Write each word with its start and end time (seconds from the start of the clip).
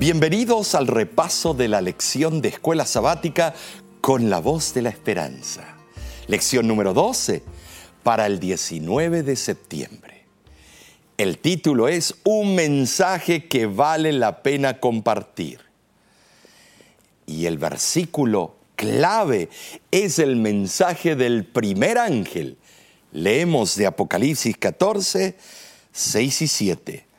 Bienvenidos 0.00 0.74
al 0.74 0.86
repaso 0.86 1.52
de 1.52 1.68
la 1.68 1.82
lección 1.82 2.40
de 2.40 2.48
escuela 2.48 2.86
sabática 2.86 3.52
con 4.00 4.30
la 4.30 4.38
voz 4.38 4.72
de 4.72 4.80
la 4.80 4.88
esperanza. 4.88 5.76
Lección 6.26 6.66
número 6.66 6.94
12 6.94 7.42
para 8.02 8.24
el 8.24 8.40
19 8.40 9.22
de 9.22 9.36
septiembre. 9.36 10.24
El 11.18 11.36
título 11.36 11.86
es 11.86 12.14
Un 12.24 12.54
mensaje 12.54 13.46
que 13.46 13.66
vale 13.66 14.12
la 14.12 14.42
pena 14.42 14.80
compartir. 14.80 15.60
Y 17.26 17.44
el 17.44 17.58
versículo 17.58 18.56
clave 18.76 19.50
es 19.90 20.18
el 20.18 20.36
mensaje 20.36 21.14
del 21.14 21.44
primer 21.44 21.98
ángel. 21.98 22.56
Leemos 23.12 23.76
de 23.76 23.86
Apocalipsis 23.86 24.56
14, 24.56 25.36
6 25.92 26.40
y 26.40 26.48
7. 26.48 27.09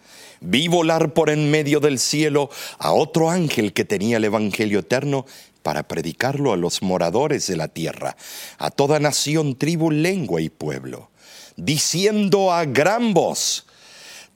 Vi 0.44 0.68
volar 0.68 1.14
por 1.14 1.30
en 1.30 1.52
medio 1.52 1.80
del 1.80 2.00
cielo 2.00 2.50
a 2.80 2.94
otro 2.94 3.30
ángel 3.30 3.74
que 3.74 3.86
tenía 3.86 4.18
el 4.18 4.24
Evangelio 4.24 4.80
eterno 4.80 5.28
para 5.62 5.88
predicarlo 5.88 6.52
a 6.52 6.58
los 6.58 6.82
moradores 6.82 7.46
de 7.46 7.58
la 7.58 7.68
tierra, 7.68 8.18
a 8.58 8.72
toda 8.72 9.00
nación, 9.00 9.56
tribu, 9.56 9.92
lengua 9.92 10.42
y 10.42 10.50
pueblo, 10.50 11.12
diciendo 11.58 12.52
a 12.52 12.66
gran 12.66 13.14
voz, 13.14 13.68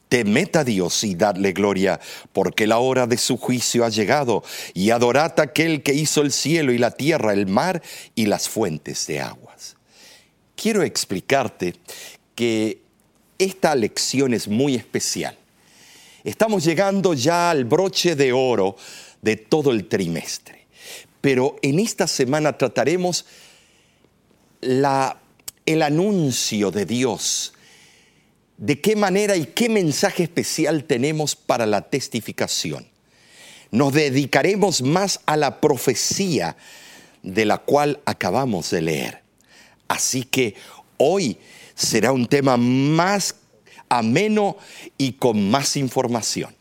Temed 0.07 0.55
a 0.55 0.63
Dios 0.63 1.03
y 1.03 1.15
dadle 1.15 1.53
gloria, 1.53 1.99
porque 2.31 2.67
la 2.67 2.77
hora 2.77 3.07
de 3.07 3.17
su 3.17 3.37
juicio 3.37 3.83
ha 3.83 3.89
llegado, 3.89 4.43
y 4.75 4.91
adorad 4.91 5.39
a 5.39 5.43
aquel 5.43 5.81
que 5.81 5.95
hizo 5.95 6.21
el 6.21 6.31
cielo 6.31 6.71
y 6.71 6.77
la 6.77 6.91
tierra, 6.91 7.33
el 7.33 7.47
mar 7.47 7.81
y 8.13 8.27
las 8.27 8.47
fuentes 8.47 9.07
de 9.07 9.21
aguas. 9.21 9.75
Quiero 10.55 10.83
explicarte 10.83 11.73
que 12.35 12.83
esta 13.39 13.73
lección 13.73 14.35
es 14.35 14.47
muy 14.47 14.75
especial 14.75 15.35
Estamos 16.25 16.63
llegando 16.63 17.13
ya 17.13 17.51
al 17.51 17.65
broche 17.65 18.15
de 18.15 18.33
oro 18.33 18.75
de 19.21 19.37
todo 19.37 19.69
el 19.69 19.87
trimestre. 19.87 20.65
Pero 21.21 21.57
en 21.61 21.77
esta 21.77 22.07
semana 22.07 22.57
trataremos 22.57 23.27
el 24.59 25.81
anuncio 25.83 26.71
de 26.71 26.87
Dios, 26.87 27.53
de 28.57 28.81
qué 28.81 28.95
manera 28.95 29.35
y 29.35 29.45
qué 29.45 29.69
mensaje 29.69 30.23
especial 30.23 30.85
tenemos 30.85 31.35
para 31.35 31.67
la 31.67 31.81
testificación. 31.81 32.87
Nos 33.69 33.93
dedicaremos 33.93 34.81
más 34.81 35.19
a 35.27 35.37
la 35.37 35.61
profecía 35.61 36.57
de 37.21 37.45
la 37.45 37.59
cual 37.59 37.99
acabamos 38.05 38.71
de 38.71 38.81
leer. 38.81 39.21
Así 39.87 40.23
que 40.23 40.55
hoy 40.97 41.37
será 41.75 42.11
un 42.11 42.25
tema 42.25 42.57
más 42.57 43.35
ameno 43.97 44.57
y 44.97 45.13
con 45.13 45.49
más 45.49 45.75
información. 45.77 46.55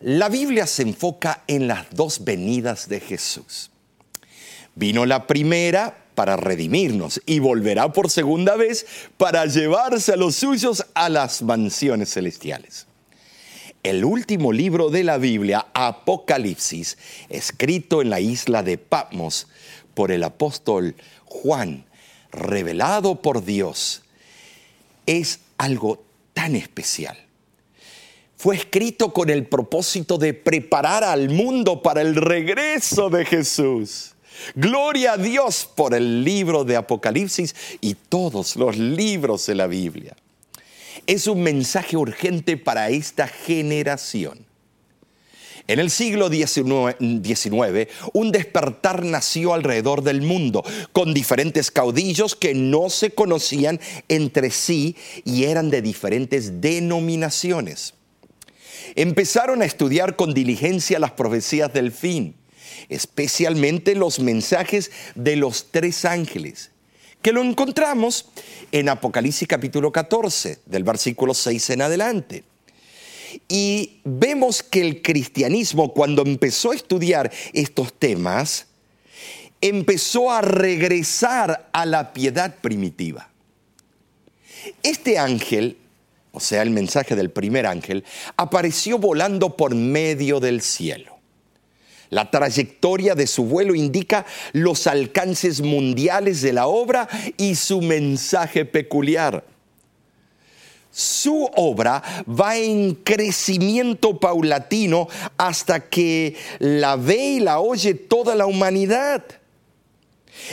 La 0.00 0.28
Biblia 0.28 0.66
se 0.66 0.82
enfoca 0.82 1.42
en 1.48 1.66
las 1.66 1.90
dos 1.90 2.24
venidas 2.24 2.88
de 2.88 3.00
Jesús. 3.00 3.70
Vino 4.76 5.06
la 5.06 5.26
primera 5.26 6.04
para 6.14 6.36
redimirnos 6.36 7.20
y 7.26 7.40
volverá 7.40 7.92
por 7.92 8.10
segunda 8.10 8.56
vez 8.56 8.86
para 9.16 9.46
llevarse 9.46 10.12
a 10.12 10.16
los 10.16 10.36
suyos 10.36 10.84
a 10.94 11.08
las 11.08 11.42
mansiones 11.42 12.12
celestiales. 12.12 12.86
El 13.82 14.04
último 14.04 14.52
libro 14.52 14.90
de 14.90 15.04
la 15.04 15.18
Biblia, 15.18 15.66
Apocalipsis, 15.74 16.98
escrito 17.28 18.02
en 18.02 18.10
la 18.10 18.20
isla 18.20 18.62
de 18.62 18.78
Patmos 18.78 19.46
por 19.94 20.12
el 20.12 20.24
apóstol 20.24 20.96
Juan, 21.24 21.84
revelado 22.32 23.22
por 23.22 23.44
Dios, 23.44 24.02
es 25.06 25.40
algo 25.58 26.02
tan 26.32 26.56
especial. 26.56 27.18
Fue 28.36 28.56
escrito 28.56 29.12
con 29.12 29.30
el 29.30 29.46
propósito 29.46 30.16
de 30.16 30.32
preparar 30.32 31.02
al 31.02 31.28
mundo 31.28 31.82
para 31.82 32.00
el 32.00 32.14
regreso 32.14 33.10
de 33.10 33.24
Jesús. 33.24 34.14
Gloria 34.54 35.14
a 35.14 35.16
Dios 35.16 35.68
por 35.74 35.94
el 35.94 36.22
libro 36.22 36.64
de 36.64 36.76
Apocalipsis 36.76 37.54
y 37.80 37.94
todos 37.94 38.54
los 38.54 38.78
libros 38.78 39.46
de 39.46 39.56
la 39.56 39.66
Biblia. 39.66 40.16
Es 41.06 41.26
un 41.26 41.42
mensaje 41.42 41.96
urgente 41.96 42.56
para 42.56 42.90
esta 42.90 43.26
generación. 43.26 44.47
En 45.68 45.78
el 45.80 45.90
siglo 45.90 46.30
XIX, 46.30 46.96
un 48.14 48.32
despertar 48.32 49.04
nació 49.04 49.52
alrededor 49.52 50.02
del 50.02 50.22
mundo, 50.22 50.64
con 50.92 51.12
diferentes 51.12 51.70
caudillos 51.70 52.34
que 52.34 52.54
no 52.54 52.88
se 52.88 53.10
conocían 53.10 53.78
entre 54.08 54.50
sí 54.50 54.96
y 55.26 55.44
eran 55.44 55.68
de 55.68 55.82
diferentes 55.82 56.62
denominaciones. 56.62 57.92
Empezaron 58.94 59.60
a 59.60 59.66
estudiar 59.66 60.16
con 60.16 60.32
diligencia 60.32 60.98
las 60.98 61.12
profecías 61.12 61.70
del 61.74 61.92
fin, 61.92 62.34
especialmente 62.88 63.94
los 63.94 64.20
mensajes 64.20 64.90
de 65.16 65.36
los 65.36 65.70
tres 65.70 66.06
ángeles, 66.06 66.70
que 67.20 67.32
lo 67.32 67.42
encontramos 67.42 68.30
en 68.72 68.88
Apocalipsis 68.88 69.46
capítulo 69.46 69.92
14, 69.92 70.60
del 70.64 70.84
versículo 70.84 71.34
6 71.34 71.68
en 71.70 71.82
adelante. 71.82 72.44
Y 73.48 74.00
vemos 74.04 74.62
que 74.62 74.82
el 74.82 75.00
cristianismo, 75.00 75.94
cuando 75.94 76.22
empezó 76.22 76.72
a 76.72 76.74
estudiar 76.74 77.32
estos 77.54 77.94
temas, 77.94 78.66
empezó 79.60 80.30
a 80.30 80.42
regresar 80.42 81.68
a 81.72 81.86
la 81.86 82.12
piedad 82.12 82.56
primitiva. 82.60 83.30
Este 84.82 85.18
ángel, 85.18 85.78
o 86.32 86.40
sea, 86.40 86.60
el 86.62 86.70
mensaje 86.70 87.16
del 87.16 87.30
primer 87.30 87.66
ángel, 87.66 88.04
apareció 88.36 88.98
volando 88.98 89.56
por 89.56 89.74
medio 89.74 90.40
del 90.40 90.60
cielo. 90.60 91.16
La 92.10 92.30
trayectoria 92.30 93.14
de 93.14 93.26
su 93.26 93.44
vuelo 93.44 93.74
indica 93.74 94.26
los 94.52 94.86
alcances 94.86 95.60
mundiales 95.60 96.42
de 96.42 96.52
la 96.52 96.66
obra 96.66 97.08
y 97.36 97.54
su 97.54 97.80
mensaje 97.82 98.64
peculiar 98.64 99.44
su 100.90 101.48
obra 101.56 102.02
va 102.28 102.56
en 102.56 102.94
crecimiento 102.94 104.18
paulatino 104.18 105.08
hasta 105.36 105.88
que 105.88 106.34
la 106.58 106.96
ve 106.96 107.16
y 107.16 107.40
la 107.40 107.60
oye 107.60 107.94
toda 107.94 108.34
la 108.34 108.46
humanidad. 108.46 109.24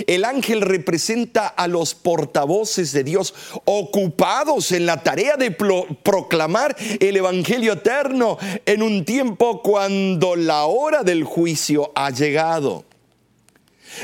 El 0.08 0.26
ángel 0.26 0.62
representa 0.62 1.48
a 1.48 1.68
los 1.68 1.94
portavoces 1.94 2.92
de 2.92 3.04
Dios 3.04 3.34
ocupados 3.66 4.72
en 4.72 4.86
la 4.86 5.04
tarea 5.04 5.38
de 5.38 5.52
proclamar 5.52 6.76
el 7.00 7.18
Evangelio 7.18 7.74
eterno 7.74 8.38
en 8.66 8.82
un 8.82 9.06
tiempo 9.06 9.62
cuando 9.62 10.36
la 10.36 10.66
hora 10.66 11.04
del 11.04 11.24
juicio 11.24 11.92
ha 11.96 12.10
llegado. 12.10 12.84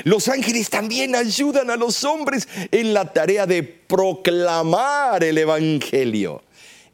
Los 0.04 0.28
ángeles 0.28 0.70
también 0.70 1.16
ayudan 1.16 1.70
a 1.70 1.76
los 1.76 2.04
hombres 2.04 2.48
en 2.72 2.94
la 2.94 3.12
tarea 3.12 3.46
de 3.46 3.64
proclamar 3.64 5.24
el 5.24 5.38
Evangelio. 5.38 6.44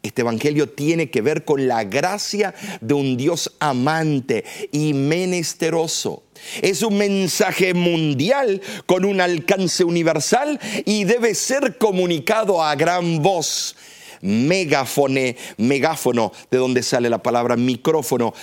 Este 0.03 0.22
Evangelio 0.22 0.69
tiene 0.69 1.09
que 1.09 1.22
ver 1.22 1.44
con 1.44 1.68
la 1.68 1.84
gracia 1.84 2.53
de 2.80 2.94
un 2.94 3.18
Dios 3.18 3.52
amante 3.59 4.46
y 4.72 4.94
menesteroso. 4.94 6.24
Es 6.62 6.81
un 6.81 6.97
mensaje 6.97 7.74
mundial 7.74 8.62
con 8.86 9.06
un 9.06 9.19
alcance 9.19 9.84
universal 9.84 10.59
y 10.86 11.03
debe 11.03 11.36
ser 11.36 11.78
comunicado 11.78 12.63
a 12.63 12.75
gran 12.75 13.22
voz 13.22 13.75
megáfone, 14.22 15.38
megáfono, 15.57 16.31
de 16.50 16.57
donde 16.57 16.84
sale 16.84 17.09
la 17.09 17.22
palabra 17.22 17.56
micrófono, 17.56 18.34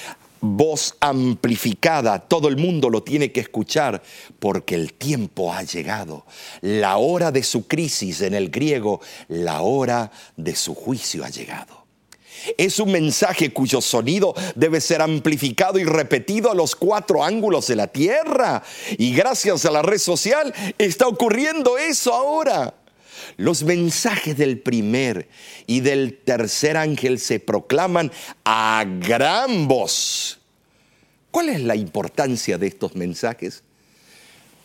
voz 0.44 0.94
amplificada, 1.00 2.18
todo 2.20 2.48
el 2.48 2.56
mundo 2.56 2.90
lo 2.90 3.02
tiene 3.02 3.32
que 3.32 3.40
escuchar 3.40 4.02
porque 4.38 4.74
el 4.74 4.94
tiempo 4.94 5.52
ha 5.52 5.62
llegado. 5.62 6.26
La 6.60 6.98
hora 6.98 7.32
de 7.32 7.42
su 7.42 7.66
crisis, 7.66 8.20
en 8.20 8.34
el 8.34 8.50
griego, 8.50 9.00
la 9.28 9.62
hora 9.62 10.10
de 10.36 10.54
su 10.54 10.74
juicio 10.74 11.24
ha 11.24 11.30
llegado. 11.30 11.84
Es 12.58 12.78
un 12.78 12.92
mensaje 12.92 13.52
cuyo 13.52 13.80
sonido 13.80 14.34
debe 14.54 14.80
ser 14.80 15.00
amplificado 15.00 15.78
y 15.78 15.84
repetido 15.84 16.50
a 16.50 16.54
los 16.54 16.76
cuatro 16.76 17.24
ángulos 17.24 17.66
de 17.68 17.76
la 17.76 17.86
tierra. 17.86 18.62
Y 18.98 19.14
gracias 19.14 19.64
a 19.64 19.70
la 19.70 19.82
red 19.82 19.98
social 19.98 20.52
está 20.76 21.08
ocurriendo 21.08 21.78
eso 21.78 22.12
ahora. 22.12 22.74
Los 23.36 23.62
mensajes 23.62 24.36
del 24.36 24.58
primer 24.58 25.28
y 25.66 25.80
del 25.80 26.18
tercer 26.24 26.76
ángel 26.76 27.18
se 27.18 27.40
proclaman 27.40 28.12
a 28.44 28.84
gran 29.00 29.68
voz. 29.68 30.38
¿Cuál 31.30 31.48
es 31.48 31.60
la 31.60 31.76
importancia 31.76 32.58
de 32.58 32.68
estos 32.68 32.94
mensajes? 32.94 33.64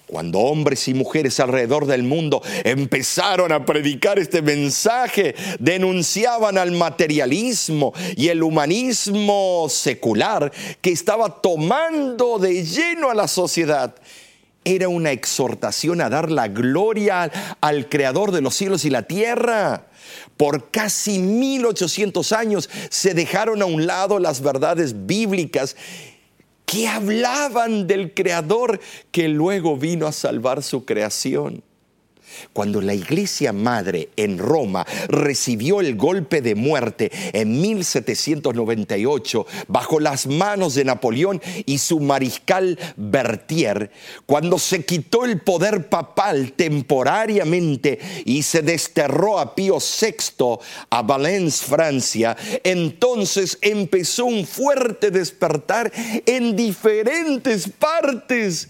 Cuando 0.09 0.39
hombres 0.39 0.87
y 0.87 0.95
mujeres 0.95 1.39
alrededor 1.39 1.85
del 1.85 2.01
mundo 2.01 2.41
empezaron 2.63 3.51
a 3.51 3.63
predicar 3.63 4.17
este 4.17 4.41
mensaje, 4.41 5.35
denunciaban 5.59 6.57
al 6.57 6.71
materialismo 6.71 7.93
y 8.17 8.29
el 8.29 8.41
humanismo 8.41 9.67
secular 9.69 10.51
que 10.81 10.91
estaba 10.91 11.41
tomando 11.41 12.39
de 12.39 12.65
lleno 12.65 13.11
a 13.11 13.13
la 13.13 13.27
sociedad 13.27 13.93
era 14.75 14.89
una 14.89 15.11
exhortación 15.11 16.01
a 16.01 16.09
dar 16.09 16.31
la 16.31 16.47
gloria 16.47 17.31
al 17.61 17.89
creador 17.89 18.31
de 18.31 18.41
los 18.41 18.55
cielos 18.55 18.85
y 18.85 18.89
la 18.89 19.03
tierra. 19.03 19.87
Por 20.37 20.71
casi 20.71 21.19
1800 21.19 22.31
años 22.31 22.69
se 22.89 23.13
dejaron 23.13 23.61
a 23.61 23.65
un 23.65 23.85
lado 23.85 24.19
las 24.19 24.41
verdades 24.41 25.05
bíblicas 25.05 25.75
que 26.65 26.87
hablaban 26.87 27.87
del 27.87 28.13
creador 28.13 28.79
que 29.11 29.27
luego 29.27 29.75
vino 29.75 30.07
a 30.07 30.11
salvar 30.11 30.61
su 30.61 30.85
creación. 30.85 31.63
Cuando 32.53 32.81
la 32.81 32.93
iglesia 32.93 33.53
madre 33.53 34.09
en 34.15 34.37
Roma 34.37 34.85
recibió 35.07 35.81
el 35.81 35.95
golpe 35.95 36.41
de 36.41 36.55
muerte 36.55 37.11
en 37.33 37.59
1798 37.61 39.45
bajo 39.67 39.99
las 39.99 40.27
manos 40.27 40.75
de 40.75 40.85
Napoleón 40.85 41.41
y 41.65 41.77
su 41.77 41.99
mariscal 41.99 42.77
Berthier, 42.97 43.91
cuando 44.25 44.59
se 44.59 44.85
quitó 44.85 45.25
el 45.25 45.41
poder 45.41 45.89
papal 45.89 46.53
temporariamente 46.53 47.99
y 48.25 48.43
se 48.43 48.61
desterró 48.61 49.39
a 49.39 49.55
Pío 49.55 49.77
VI 49.77 50.59
a 50.89 51.01
Valence, 51.01 51.65
Francia, 51.65 52.35
entonces 52.63 53.57
empezó 53.61 54.25
un 54.25 54.45
fuerte 54.45 55.11
despertar 55.11 55.91
en 56.25 56.55
diferentes 56.55 57.69
partes 57.69 58.69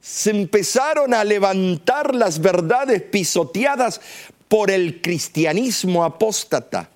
se 0.00 0.30
empezaron 0.30 1.14
a 1.14 1.24
levantar 1.24 2.14
las 2.14 2.40
verdades 2.40 3.02
pisoteadas 3.02 4.00
por 4.48 4.70
el 4.70 5.00
cristianismo 5.00 6.04
apóstata. 6.04 6.90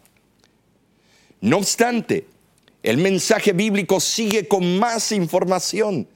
No 1.40 1.58
obstante, 1.58 2.26
el 2.82 2.98
mensaje 2.98 3.52
bíblico 3.52 4.00
sigue 4.00 4.46
con 4.46 4.78
más 4.78 5.12
información. 5.12 6.06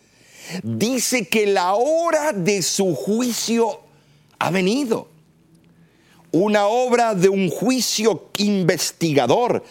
Dice 0.63 1.27
que 1.29 1.47
la 1.47 1.75
hora 1.75 2.33
de 2.33 2.63
su 2.63 2.95
juicio 2.95 3.81
ha 4.39 4.51
venido. 4.51 5.09
Una 6.33 6.67
obra 6.67 7.15
de 7.15 7.29
un 7.29 7.49
juicio 7.49 8.31
investigador. 8.39 9.65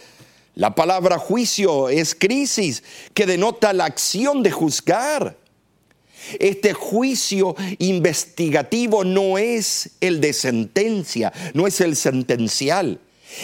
La 0.54 0.74
palabra 0.74 1.18
juicio 1.18 1.88
es 1.88 2.14
crisis, 2.14 2.82
que 3.12 3.26
denota 3.26 3.72
la 3.72 3.84
acción 3.84 4.42
de 4.42 4.50
juzgar. 4.50 5.36
Este 6.38 6.72
juicio 6.72 7.54
investigativo 7.78 9.04
no 9.04 9.38
es 9.38 9.90
el 10.00 10.20
de 10.20 10.32
sentencia, 10.32 11.32
no 11.54 11.66
es 11.66 11.80
el 11.80 11.96
sentencial. 11.96 13.00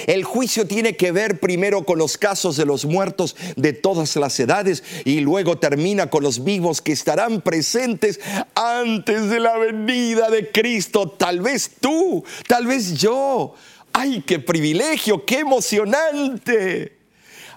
El 0.07 0.25
juicio 0.25 0.67
tiene 0.67 0.97
que 0.97 1.13
ver 1.13 1.41
primero 1.41 1.85
con 1.85 1.99
los 1.99 2.17
casos 2.17 2.57
de 2.57 2.65
los 2.65 2.85
muertos 2.85 3.37
de 3.57 3.73
todas 3.73 4.15
las 4.17 4.39
edades 4.39 4.83
y 5.05 5.21
luego 5.21 5.59
termina 5.59 6.11
con 6.11 6.23
los 6.23 6.45
vivos 6.45 6.81
que 6.81 6.93
estarán 6.93 7.41
presentes 7.41 8.21
antes 8.55 9.29
de 9.29 9.41
la 9.41 9.57
venida 9.59 10.31
de 10.31 10.51
Cristo. 10.51 11.09
Tal 11.09 11.41
vez 11.41 11.73
tú, 11.81 12.25
tal 12.47 12.67
vez 12.67 12.95
yo. 12.95 13.55
¡Ay, 13.93 14.23
qué 14.25 14.39
privilegio, 14.39 15.25
qué 15.25 15.41
emocionante! 15.41 17.00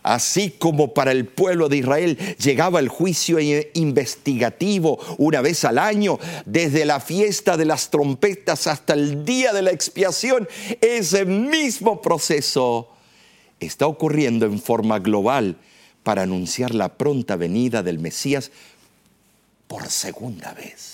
Así 0.04 0.52
como 0.52 0.94
para 0.94 1.14
el 1.14 1.26
pueblo 1.26 1.70
de 1.70 1.78
Israel 1.78 2.18
llegaba 2.38 2.82
el 2.82 2.90
juicio 2.90 3.40
investigativo 3.74 5.00
una 5.18 5.40
vez 5.42 5.64
al 5.64 5.80
año, 5.80 6.20
desde 6.46 6.84
la 6.84 7.00
fiesta 7.00 7.56
de 7.56 7.64
las 7.64 7.90
trompetas 7.90 8.68
hasta 8.68 8.94
el 8.94 9.24
día 9.24 9.54
de 9.54 9.62
la 9.62 9.72
expiación, 9.72 10.48
ese 10.82 11.24
mismo 11.24 12.02
proceso 12.02 12.90
está 13.62 13.88
ocurriendo 13.88 14.46
en 14.46 14.60
forma 14.60 15.00
global 15.00 15.56
para 16.04 16.24
anunciar 16.24 16.76
la 16.76 16.90
pronta 16.90 17.38
venida 17.38 17.82
del 17.82 18.00
Mesías 18.00 18.52
por 19.68 19.90
segunda 19.90 20.54
vez. 20.54 20.93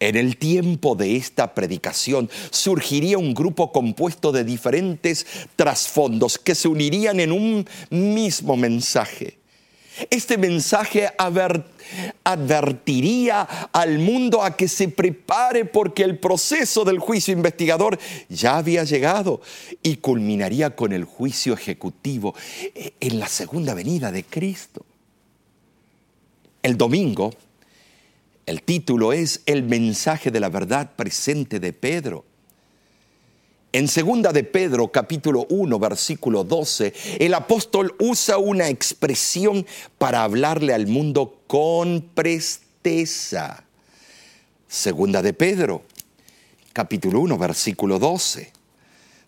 En 0.00 0.16
el 0.16 0.38
tiempo 0.38 0.96
de 0.96 1.16
esta 1.16 1.54
predicación 1.54 2.30
surgiría 2.50 3.18
un 3.18 3.34
grupo 3.34 3.70
compuesto 3.70 4.32
de 4.32 4.44
diferentes 4.44 5.26
trasfondos 5.56 6.38
que 6.38 6.54
se 6.54 6.68
unirían 6.68 7.20
en 7.20 7.32
un 7.32 7.68
mismo 7.90 8.56
mensaje. 8.56 9.36
Este 10.08 10.38
mensaje 10.38 11.10
advertiría 12.24 13.42
al 13.72 13.98
mundo 13.98 14.42
a 14.42 14.56
que 14.56 14.68
se 14.68 14.88
prepare 14.88 15.66
porque 15.66 16.02
el 16.02 16.18
proceso 16.18 16.86
del 16.86 16.98
juicio 16.98 17.34
investigador 17.34 17.98
ya 18.30 18.56
había 18.56 18.84
llegado 18.84 19.42
y 19.82 19.96
culminaría 19.96 20.74
con 20.74 20.94
el 20.94 21.04
juicio 21.04 21.52
ejecutivo 21.52 22.34
en 23.00 23.18
la 23.18 23.28
segunda 23.28 23.74
venida 23.74 24.10
de 24.10 24.24
Cristo. 24.24 24.86
El 26.62 26.78
domingo, 26.78 27.34
el 28.50 28.64
título 28.64 29.12
es 29.12 29.42
El 29.46 29.62
mensaje 29.62 30.32
de 30.32 30.40
la 30.40 30.48
verdad 30.48 30.90
presente 30.96 31.60
de 31.60 31.72
Pedro. 31.72 32.24
En 33.72 33.86
segunda 33.86 34.32
de 34.32 34.42
Pedro, 34.42 34.90
capítulo 34.90 35.46
1, 35.50 35.78
versículo 35.78 36.42
12, 36.42 36.92
el 37.20 37.34
apóstol 37.34 37.94
usa 38.00 38.38
una 38.38 38.68
expresión 38.68 39.64
para 39.98 40.24
hablarle 40.24 40.74
al 40.74 40.88
mundo 40.88 41.42
con 41.46 42.10
presteza. 42.12 43.62
Segunda 44.66 45.22
de 45.22 45.32
Pedro, 45.32 45.84
capítulo 46.72 47.20
1, 47.20 47.38
versículo 47.38 48.00
12. 48.00 48.50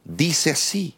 Dice 0.05 0.51
así: 0.51 0.97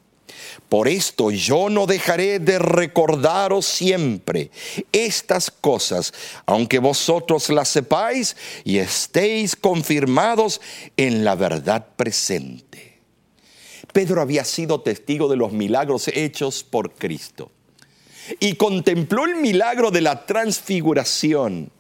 por 0.69 0.89
esto 0.89 1.31
yo 1.31 1.69
no 1.71 1.87
dejaré 1.87 2.39
de 2.39 2.59
recordaros 2.59 3.67
siempre 3.67 4.51
estas 4.93 5.51
cosas, 5.51 6.13
aunque 6.47 6.79
vosotros 6.79 7.49
las 7.51 7.69
sepáis 7.69 8.37
y 8.65 8.79
estéis 8.79 9.57
confirmados 9.57 10.61
en 10.97 11.25
la 11.25 11.35
verdad 11.35 11.87
presente. 11.97 12.99
Pedro 13.93 14.21
había 14.21 14.45
sido 14.45 14.81
testigo 14.81 15.29
de 15.29 15.37
los 15.37 15.53
milagros 15.53 16.09
hechos 16.09 16.65
por 16.65 16.95
Cristo 16.95 17.51
y 18.41 18.55
contempló 18.55 19.25
el 19.27 19.37
milagro 19.37 19.91
de 19.91 20.01
la 20.01 20.27
transfiguración 20.27 21.71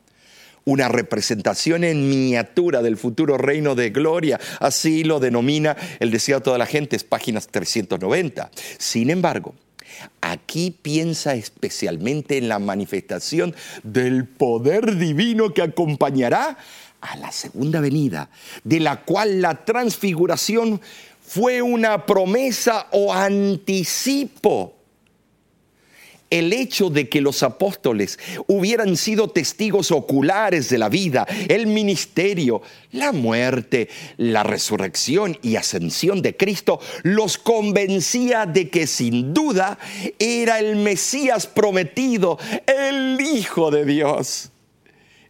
una 0.64 0.88
representación 0.88 1.84
en 1.84 2.08
miniatura 2.08 2.82
del 2.82 2.96
futuro 2.96 3.36
reino 3.38 3.74
de 3.74 3.90
gloria. 3.90 4.40
Así 4.60 5.04
lo 5.04 5.20
denomina 5.20 5.76
el 6.00 6.10
deseo 6.10 6.38
de 6.38 6.44
toda 6.44 6.58
la 6.58 6.66
gente, 6.66 6.96
es 6.96 7.04
páginas 7.04 7.48
390. 7.48 8.50
Sin 8.78 9.10
embargo, 9.10 9.54
Aquí 10.20 10.70
piensa 10.70 11.34
especialmente 11.34 12.36
en 12.38 12.48
la 12.48 12.58
manifestación 12.58 13.54
del 13.82 14.26
poder 14.26 14.96
divino 14.96 15.52
que 15.52 15.62
acompañará 15.62 16.58
a 17.00 17.16
la 17.16 17.30
segunda 17.30 17.80
venida, 17.80 18.30
de 18.64 18.80
la 18.80 19.02
cual 19.02 19.42
la 19.42 19.64
transfiguración 19.64 20.80
fue 21.20 21.62
una 21.62 22.06
promesa 22.06 22.86
o 22.92 23.12
anticipo 23.12 24.73
el 26.34 26.52
hecho 26.52 26.90
de 26.90 27.08
que 27.08 27.20
los 27.20 27.44
apóstoles 27.44 28.18
hubieran 28.48 28.96
sido 28.96 29.28
testigos 29.28 29.92
oculares 29.92 30.68
de 30.68 30.78
la 30.78 30.88
vida, 30.88 31.28
el 31.48 31.68
ministerio, 31.68 32.60
la 32.90 33.12
muerte, 33.12 33.88
la 34.16 34.42
resurrección 34.42 35.38
y 35.42 35.54
ascensión 35.54 36.22
de 36.22 36.36
Cristo, 36.36 36.80
los 37.04 37.38
convencía 37.38 38.46
de 38.46 38.68
que 38.68 38.88
sin 38.88 39.32
duda 39.32 39.78
era 40.18 40.58
el 40.58 40.74
Mesías 40.74 41.46
prometido, 41.46 42.36
el 42.66 43.20
Hijo 43.20 43.70
de 43.70 43.84
Dios. 43.84 44.50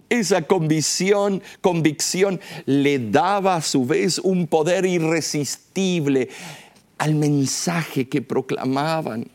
Esa 0.09 0.41
convicción, 0.43 1.43
convicción 1.61 2.41
le 2.65 2.99
daba 2.99 3.57
a 3.57 3.63
su 3.63 3.85
vez 3.85 4.19
un 4.19 4.47
poder 4.47 4.87
irresistible 4.87 6.31
al 6.97 7.15
mensaje 7.15 8.09
que 8.09 8.23
proclamaban. 8.23 9.29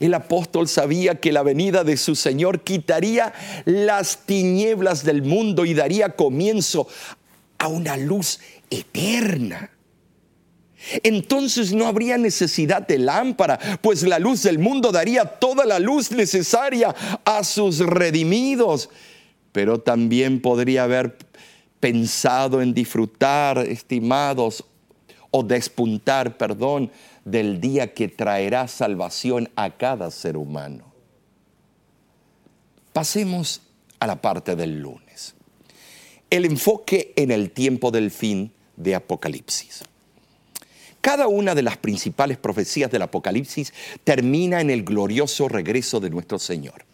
El 0.00 0.14
apóstol 0.14 0.68
sabía 0.68 1.20
que 1.20 1.32
la 1.32 1.42
venida 1.42 1.84
de 1.84 1.96
su 1.96 2.14
Señor 2.14 2.60
quitaría 2.62 3.32
las 3.64 4.26
tinieblas 4.26 5.04
del 5.04 5.22
mundo 5.22 5.64
y 5.64 5.74
daría 5.74 6.10
comienzo 6.10 6.88
a 7.58 7.68
una 7.68 7.96
luz 7.96 8.40
eterna. 8.70 9.70
Entonces 11.02 11.72
no 11.72 11.86
habría 11.86 12.18
necesidad 12.18 12.86
de 12.86 12.98
lámpara, 12.98 13.58
pues 13.80 14.02
la 14.02 14.18
luz 14.18 14.42
del 14.42 14.58
mundo 14.58 14.90
daría 14.90 15.24
toda 15.24 15.64
la 15.64 15.78
luz 15.78 16.10
necesaria 16.10 16.94
a 17.24 17.44
sus 17.44 17.78
redimidos. 17.78 18.90
Pero 19.52 19.80
también 19.80 20.40
podría 20.40 20.84
haber 20.84 21.16
pensado 21.78 22.62
en 22.62 22.74
disfrutar, 22.74 23.58
estimados, 23.58 24.64
o 25.32 25.42
despuntar, 25.42 26.36
perdón, 26.36 26.90
del 27.24 27.60
día 27.60 27.94
que 27.94 28.08
traerá 28.08 28.68
salvación 28.68 29.50
a 29.56 29.76
cada 29.76 30.10
ser 30.10 30.36
humano. 30.36 30.92
Pasemos 32.92 33.62
a 34.00 34.06
la 34.06 34.20
parte 34.20 34.56
del 34.56 34.80
lunes. 34.80 35.34
El 36.30 36.44
enfoque 36.44 37.12
en 37.16 37.30
el 37.30 37.50
tiempo 37.50 37.90
del 37.90 38.10
fin 38.10 38.52
de 38.76 38.94
Apocalipsis. 38.94 39.84
Cada 41.00 41.26
una 41.26 41.54
de 41.54 41.62
las 41.62 41.76
principales 41.76 42.38
profecías 42.38 42.90
del 42.90 43.02
Apocalipsis 43.02 43.72
termina 44.04 44.60
en 44.60 44.70
el 44.70 44.84
glorioso 44.84 45.48
regreso 45.48 46.00
de 46.00 46.10
nuestro 46.10 46.38
Señor. 46.38 46.84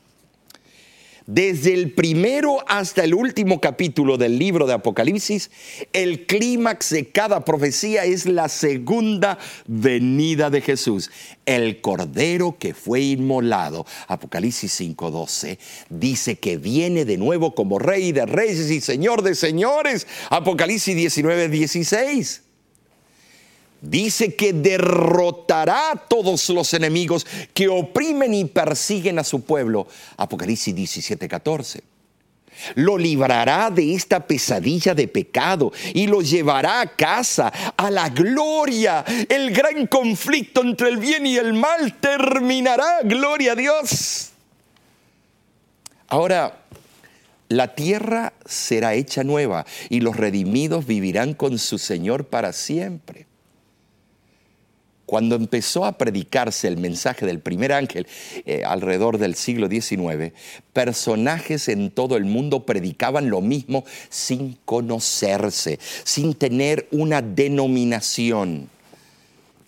Desde 1.29 1.75
el 1.75 1.93
primero 1.93 2.65
hasta 2.67 3.05
el 3.05 3.13
último 3.13 3.61
capítulo 3.61 4.17
del 4.17 4.39
libro 4.39 4.67
de 4.67 4.73
Apocalipsis, 4.73 5.51
el 5.93 6.25
clímax 6.25 6.89
de 6.89 7.11
cada 7.11 7.45
profecía 7.45 8.07
es 8.07 8.25
la 8.25 8.49
segunda 8.49 9.39
venida 9.67 10.49
de 10.49 10.63
Jesús, 10.63 11.11
el 11.45 11.83
cordero 11.83 12.57
que 12.59 12.73
fue 12.73 13.03
inmolado. 13.03 13.85
Apocalipsis 14.07 14.81
5:12 14.81 15.59
dice 15.91 16.39
que 16.39 16.57
viene 16.57 17.05
de 17.05 17.19
nuevo 17.19 17.55
como 17.55 17.79
rey 17.79 18.13
de 18.13 18.25
reyes 18.25 18.71
y 18.71 18.81
señor 18.81 19.21
de 19.21 19.35
señores. 19.35 20.07
Apocalipsis 20.31 20.97
19:16 20.97 22.48
dice 23.81 24.35
que 24.35 24.53
derrotará 24.53 25.93
a 25.93 25.97
todos 25.97 26.49
los 26.51 26.75
enemigos 26.75 27.27
que 27.55 27.69
oprimen 27.69 28.35
y 28.35 28.45
persiguen 28.45 29.19
a 29.19 29.25
su 29.25 29.43
pueblo. 29.43 29.87
Apocalipsis 30.17 30.75
17, 30.75 31.29
14. 31.29 31.83
Lo 32.75 32.99
librará 32.99 33.71
de 33.71 33.95
esta 33.95 34.27
pesadilla 34.27 34.95
de 34.95 35.07
pecado 35.07 35.73
y 35.95 36.07
lo 36.07 36.23
llevará 36.23 36.81
a 36.81 36.97
casa, 36.97 37.49
a 37.77 37.91
la 37.91 38.09
gloria. 38.09 39.05
El 39.29 39.53
gran 39.53 39.87
conflicto 39.87 40.63
entre 40.63 40.89
el 40.89 40.97
bien 40.97 41.27
y 41.27 41.37
el 41.37 41.55
mal 41.55 41.95
terminará. 42.01 43.01
Gloria 43.05 43.53
a 43.53 43.55
Dios. 43.55 44.31
Ahora, 46.09 46.65
la 47.49 47.75
tierra 47.75 48.33
será 48.45 48.95
hecha 48.95 49.23
nueva 49.25 49.65
y 49.89 50.01
los 50.01 50.17
redimidos 50.17 50.87
vivirán 50.87 51.35
con 51.35 51.59
su 51.59 51.79
Señor 51.79 52.27
para 52.27 52.53
siempre. 52.53 53.28
Cuando 55.09 55.37
empezó 55.37 55.87
a 55.87 55.97
predicarse 55.97 56.69
el 56.69 56.77
mensaje 56.77 57.25
del 57.25 57.41
primer 57.41 57.73
ángel 57.73 58.07
eh, 58.45 58.63
alrededor 58.67 59.17
del 59.17 59.37
siglo 59.37 59.67
XIX, 59.67 60.35
personajes 60.75 61.69
en 61.69 61.91
todo 61.91 62.19
el 62.19 62.27
mundo 62.27 62.67
predicaban 62.67 63.31
lo 63.31 63.41
mismo 63.41 63.87
sin 64.11 64.59
conocerse, 64.67 65.79
sin 66.05 66.35
tener 66.35 66.89
una 66.91 67.23
denominación. 67.23 68.69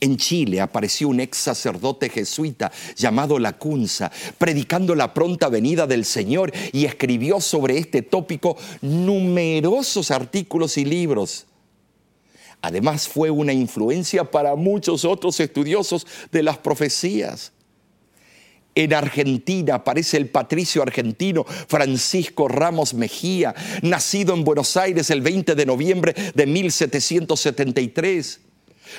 En 0.02 0.18
Chile 0.18 0.60
apareció 0.60 1.08
un 1.08 1.20
ex 1.20 1.38
sacerdote 1.38 2.10
jesuita 2.10 2.70
llamado 2.94 3.38
Lacunza, 3.38 4.12
predicando 4.36 4.94
la 4.94 5.14
pronta 5.14 5.48
venida 5.48 5.86
del 5.86 6.04
Señor 6.04 6.52
y 6.70 6.84
escribió 6.84 7.40
sobre 7.40 7.78
este 7.78 8.02
tópico 8.02 8.58
numerosos 8.82 10.10
artículos 10.10 10.76
y 10.76 10.84
libros. 10.84 11.46
Además 12.62 13.08
fue 13.08 13.30
una 13.30 13.52
influencia 13.52 14.24
para 14.24 14.54
muchos 14.54 15.04
otros 15.04 15.40
estudiosos 15.40 16.06
de 16.30 16.42
las 16.42 16.58
profecías. 16.58 17.52
En 18.74 18.94
Argentina 18.94 19.76
aparece 19.76 20.16
el 20.16 20.28
patricio 20.28 20.82
argentino 20.82 21.44
Francisco 21.44 22.46
Ramos 22.48 22.94
Mejía, 22.94 23.54
nacido 23.82 24.34
en 24.34 24.44
Buenos 24.44 24.76
Aires 24.76 25.10
el 25.10 25.22
20 25.22 25.54
de 25.54 25.66
noviembre 25.66 26.14
de 26.34 26.46
1773. 26.46 28.40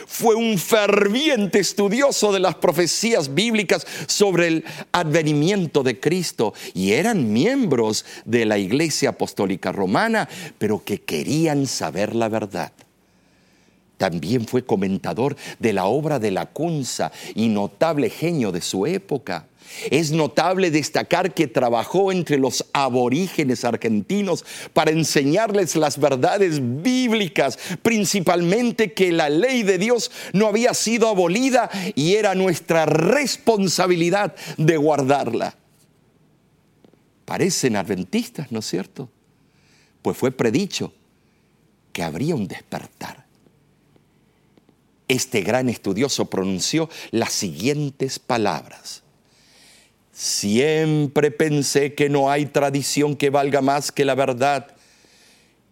Fue 0.08 0.36
un 0.36 0.58
ferviente 0.58 1.60
estudioso 1.60 2.32
de 2.32 2.39
las 2.39 2.56
profecías 2.56 3.34
bíblicas 3.34 3.86
sobre 4.08 4.48
el 4.48 4.65
advenimiento 4.91 5.84
de 5.84 6.00
Cristo 6.00 6.53
y 6.74 6.94
eran 6.94 7.32
miembros 7.32 8.06
de 8.25 8.46
la 8.46 8.58
Iglesia 8.58 9.10
Apostólica 9.10 9.72
Romana, 9.72 10.30
pero 10.58 10.84
que 10.84 11.01
querían 11.01 11.68
saber 11.68 12.15
la 12.15 12.30
verdad. 12.30 12.72
También 14.01 14.48
fue 14.48 14.65
comentador 14.65 15.36
de 15.60 15.74
la 15.74 15.86
obra 15.86 16.17
de 16.17 16.31
Lacunza 16.31 17.12
y 17.36 17.50
notable 17.50 18.10
genio 18.10 18.51
de 18.51 18.60
su 18.60 18.88
época. 18.88 19.46
Es 19.91 20.10
notable 20.10 20.72
destacar 20.72 21.36
que 21.36 21.46
trabajó 21.46 22.12
entre 22.12 22.39
los 22.39 22.65
aborígenes 22.74 23.63
argentinos 23.63 24.43
para 24.74 24.89
enseñarles 24.89 25.75
las 25.75 26.00
verdades 26.00 26.60
bíblicas, 26.81 27.60
principalmente 27.84 28.93
que 28.93 29.12
la 29.12 29.29
ley 29.29 29.62
de 29.62 29.77
Dios 29.77 30.10
no 30.34 30.48
había 30.48 30.74
sido 30.74 31.08
abolida 31.08 31.70
y 31.93 32.15
era 32.15 32.34
nuestra 32.34 32.88
responsabilidad 32.88 34.34
de 34.58 34.77
guardarla. 34.77 35.55
Parecen 37.25 37.75
adventistas, 37.75 38.51
¿no 38.51 38.62
es 38.62 38.65
cierto? 38.65 39.12
Pues 40.01 40.17
fue 40.17 40.31
predicho 40.31 40.91
que 41.93 42.01
habría 42.01 42.34
un 42.34 42.48
despertar 42.48 43.20
este 45.12 45.41
gran 45.41 45.70
estudioso 45.70 46.30
pronunció 46.30 46.89
las 47.12 47.34
siguientes 47.34 48.20
palabras. 48.20 49.03
Siempre 50.13 51.32
pensé 51.32 51.94
que 51.94 52.10
no 52.10 52.30
hay 52.30 52.46
tradición 52.46 53.15
que 53.15 53.30
valga 53.30 53.62
más 53.62 53.91
que 53.91 54.06
la 54.06 54.15
verdad 54.15 54.75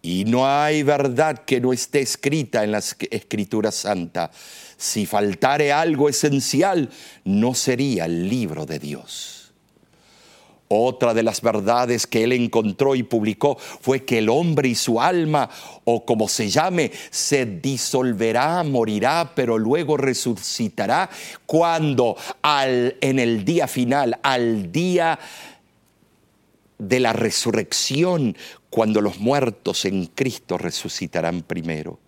y 0.02 0.24
no 0.24 0.46
hay 0.46 0.82
verdad 0.82 1.44
que 1.44 1.60
no 1.60 1.72
esté 1.72 2.00
escrita 2.00 2.64
en 2.64 2.72
la 2.72 2.78
escritura 2.78 3.70
santa. 3.70 4.30
Si 4.76 5.06
faltare 5.06 5.72
algo 5.72 6.08
esencial, 6.08 6.90
no 7.24 7.54
sería 7.54 8.06
el 8.06 8.28
libro 8.28 8.66
de 8.66 8.78
Dios. 8.78 9.39
Otra 10.72 11.14
de 11.14 11.24
las 11.24 11.40
verdades 11.40 12.06
que 12.06 12.22
él 12.22 12.30
encontró 12.30 12.94
y 12.94 13.02
publicó 13.02 13.56
fue 13.58 14.04
que 14.04 14.18
el 14.18 14.28
hombre 14.28 14.68
y 14.68 14.76
su 14.76 15.00
alma, 15.00 15.50
o 15.82 16.04
como 16.04 16.28
se 16.28 16.48
llame, 16.48 16.92
se 17.10 17.44
disolverá, 17.44 18.62
morirá, 18.62 19.32
pero 19.34 19.58
luego 19.58 19.96
resucitará 19.96 21.10
cuando 21.44 22.16
en 22.44 23.18
el 23.18 23.44
día 23.44 23.66
final, 23.66 24.20
al 24.22 24.70
día 24.70 25.18
de 26.78 27.00
la 27.00 27.14
resurrección, 27.14 28.36
cuando 28.70 29.00
los 29.00 29.18
muertos 29.18 29.84
en 29.86 30.06
Cristo 30.06 30.56
resucitarán 30.56 31.42
primero. 31.42 31.98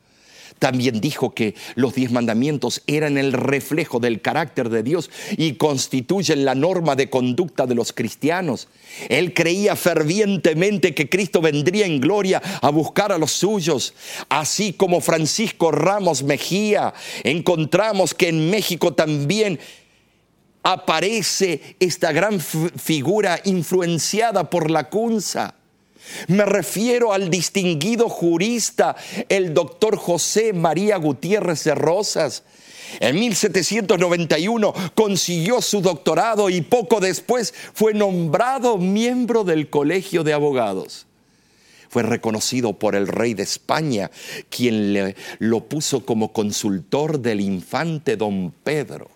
También 0.58 1.00
dijo 1.00 1.34
que 1.34 1.54
los 1.74 1.94
diez 1.94 2.10
mandamientos 2.10 2.82
eran 2.86 3.18
el 3.18 3.32
reflejo 3.32 4.00
del 4.00 4.20
carácter 4.20 4.68
de 4.68 4.82
Dios 4.82 5.10
y 5.36 5.54
constituyen 5.54 6.44
la 6.44 6.54
norma 6.54 6.96
de 6.96 7.10
conducta 7.10 7.66
de 7.66 7.74
los 7.74 7.92
cristianos. 7.92 8.68
Él 9.08 9.34
creía 9.34 9.76
fervientemente 9.76 10.94
que 10.94 11.08
Cristo 11.08 11.40
vendría 11.40 11.86
en 11.86 12.00
gloria 12.00 12.42
a 12.60 12.70
buscar 12.70 13.12
a 13.12 13.18
los 13.18 13.32
suyos. 13.32 13.94
Así 14.28 14.72
como 14.72 15.00
Francisco 15.00 15.70
Ramos 15.70 16.22
Mejía, 16.22 16.94
encontramos 17.24 18.14
que 18.14 18.28
en 18.28 18.50
México 18.50 18.94
también 18.94 19.58
aparece 20.62 21.76
esta 21.80 22.12
gran 22.12 22.40
figura 22.40 23.40
influenciada 23.44 24.48
por 24.48 24.70
la 24.70 24.88
cunza. 24.88 25.56
Me 26.28 26.44
refiero 26.44 27.12
al 27.12 27.30
distinguido 27.30 28.08
jurista, 28.08 28.96
el 29.28 29.54
doctor 29.54 29.96
José 29.96 30.52
María 30.52 30.96
Gutiérrez 30.96 31.64
de 31.64 31.74
Rosas. 31.74 32.42
En 33.00 33.18
1791 33.18 34.74
consiguió 34.94 35.62
su 35.62 35.80
doctorado 35.80 36.50
y 36.50 36.60
poco 36.60 37.00
después 37.00 37.54
fue 37.72 37.94
nombrado 37.94 38.76
miembro 38.78 39.44
del 39.44 39.70
Colegio 39.70 40.24
de 40.24 40.32
Abogados. 40.32 41.06
Fue 41.88 42.02
reconocido 42.02 42.72
por 42.78 42.94
el 42.94 43.06
rey 43.06 43.34
de 43.34 43.42
España, 43.42 44.10
quien 44.48 44.92
le, 44.92 45.16
lo 45.38 45.64
puso 45.64 46.04
como 46.06 46.32
consultor 46.32 47.20
del 47.20 47.40
infante 47.40 48.16
don 48.16 48.52
Pedro. 48.64 49.10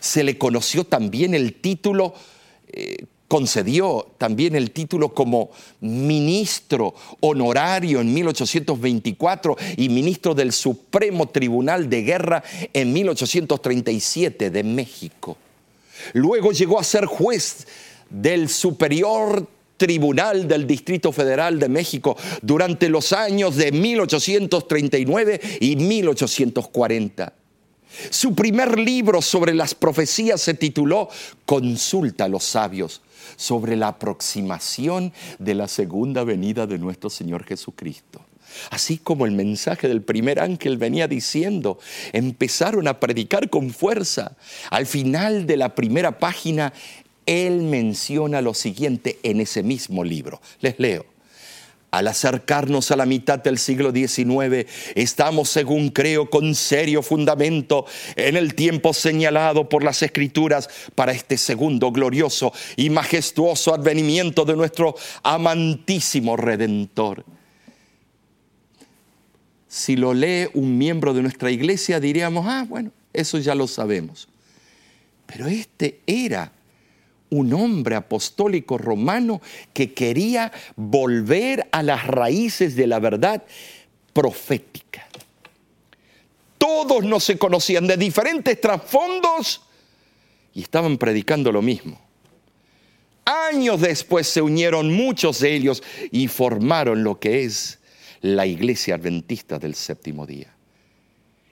Se 0.00 0.24
le 0.24 0.38
conoció 0.38 0.84
también 0.84 1.34
el 1.34 1.54
título 1.54 2.14
eh, 2.68 3.04
concedió 3.32 4.08
también 4.18 4.54
el 4.56 4.72
título 4.72 5.14
como 5.14 5.52
ministro 5.80 6.94
honorario 7.20 8.02
en 8.02 8.12
1824 8.12 9.56
y 9.78 9.88
ministro 9.88 10.34
del 10.34 10.52
Supremo 10.52 11.30
Tribunal 11.30 11.88
de 11.88 12.02
Guerra 12.02 12.44
en 12.74 12.92
1837 12.92 14.50
de 14.50 14.62
México. 14.62 15.38
Luego 16.12 16.52
llegó 16.52 16.78
a 16.78 16.84
ser 16.84 17.06
juez 17.06 17.66
del 18.10 18.50
Superior 18.50 19.48
Tribunal 19.78 20.46
del 20.46 20.66
Distrito 20.66 21.10
Federal 21.10 21.58
de 21.58 21.70
México 21.70 22.18
durante 22.42 22.90
los 22.90 23.14
años 23.14 23.56
de 23.56 23.72
1839 23.72 25.40
y 25.58 25.76
1840. 25.76 27.32
Su 28.10 28.34
primer 28.34 28.78
libro 28.78 29.22
sobre 29.22 29.54
las 29.54 29.74
profecías 29.74 30.40
se 30.40 30.54
tituló 30.54 31.08
Consulta 31.44 32.24
a 32.24 32.28
los 32.28 32.44
sabios 32.44 33.02
sobre 33.36 33.76
la 33.76 33.88
aproximación 33.88 35.12
de 35.38 35.54
la 35.54 35.68
segunda 35.68 36.24
venida 36.24 36.66
de 36.66 36.78
nuestro 36.78 37.10
Señor 37.10 37.44
Jesucristo. 37.44 38.20
Así 38.70 38.98
como 38.98 39.26
el 39.26 39.32
mensaje 39.32 39.88
del 39.88 40.02
primer 40.02 40.40
ángel 40.40 40.76
venía 40.76 41.08
diciendo, 41.08 41.78
empezaron 42.12 42.86
a 42.86 43.00
predicar 43.00 43.48
con 43.48 43.70
fuerza. 43.70 44.36
Al 44.70 44.86
final 44.86 45.46
de 45.46 45.56
la 45.56 45.74
primera 45.74 46.18
página, 46.18 46.72
él 47.26 47.62
menciona 47.62 48.42
lo 48.42 48.52
siguiente 48.54 49.18
en 49.22 49.40
ese 49.40 49.62
mismo 49.62 50.04
libro. 50.04 50.40
Les 50.60 50.78
leo. 50.78 51.11
Al 51.92 52.08
acercarnos 52.08 52.90
a 52.90 52.96
la 52.96 53.04
mitad 53.04 53.38
del 53.38 53.58
siglo 53.58 53.92
XIX, 53.92 54.66
estamos, 54.94 55.50
según 55.50 55.90
creo, 55.90 56.30
con 56.30 56.54
serio 56.54 57.02
fundamento 57.02 57.84
en 58.16 58.36
el 58.36 58.54
tiempo 58.54 58.94
señalado 58.94 59.68
por 59.68 59.84
las 59.84 60.02
Escrituras 60.02 60.70
para 60.94 61.12
este 61.12 61.36
segundo 61.36 61.92
glorioso 61.92 62.50
y 62.76 62.88
majestuoso 62.88 63.74
advenimiento 63.74 64.46
de 64.46 64.56
nuestro 64.56 64.94
amantísimo 65.22 66.34
Redentor. 66.38 67.26
Si 69.68 69.94
lo 69.94 70.14
lee 70.14 70.48
un 70.54 70.78
miembro 70.78 71.12
de 71.12 71.20
nuestra 71.20 71.50
iglesia, 71.50 72.00
diríamos, 72.00 72.46
ah, 72.48 72.64
bueno, 72.66 72.90
eso 73.12 73.36
ya 73.36 73.54
lo 73.54 73.66
sabemos. 73.66 74.28
Pero 75.26 75.46
este 75.46 76.00
era 76.06 76.52
un 77.32 77.52
hombre 77.54 77.96
apostólico 77.96 78.76
romano 78.78 79.40
que 79.72 79.94
quería 79.94 80.52
volver 80.76 81.66
a 81.72 81.82
las 81.82 82.06
raíces 82.06 82.76
de 82.76 82.86
la 82.86 83.00
verdad 83.00 83.42
profética. 84.12 85.08
Todos 86.58 87.04
no 87.04 87.18
se 87.18 87.38
conocían 87.38 87.86
de 87.86 87.96
diferentes 87.96 88.60
trasfondos 88.60 89.62
y 90.54 90.62
estaban 90.62 90.98
predicando 90.98 91.50
lo 91.50 91.62
mismo. 91.62 91.98
Años 93.24 93.80
después 93.80 94.26
se 94.28 94.42
unieron 94.42 94.92
muchos 94.92 95.40
de 95.40 95.54
ellos 95.54 95.82
y 96.10 96.28
formaron 96.28 97.02
lo 97.02 97.18
que 97.18 97.44
es 97.44 97.78
la 98.20 98.46
iglesia 98.46 98.96
adventista 98.96 99.58
del 99.58 99.74
séptimo 99.74 100.26
día. 100.26 100.54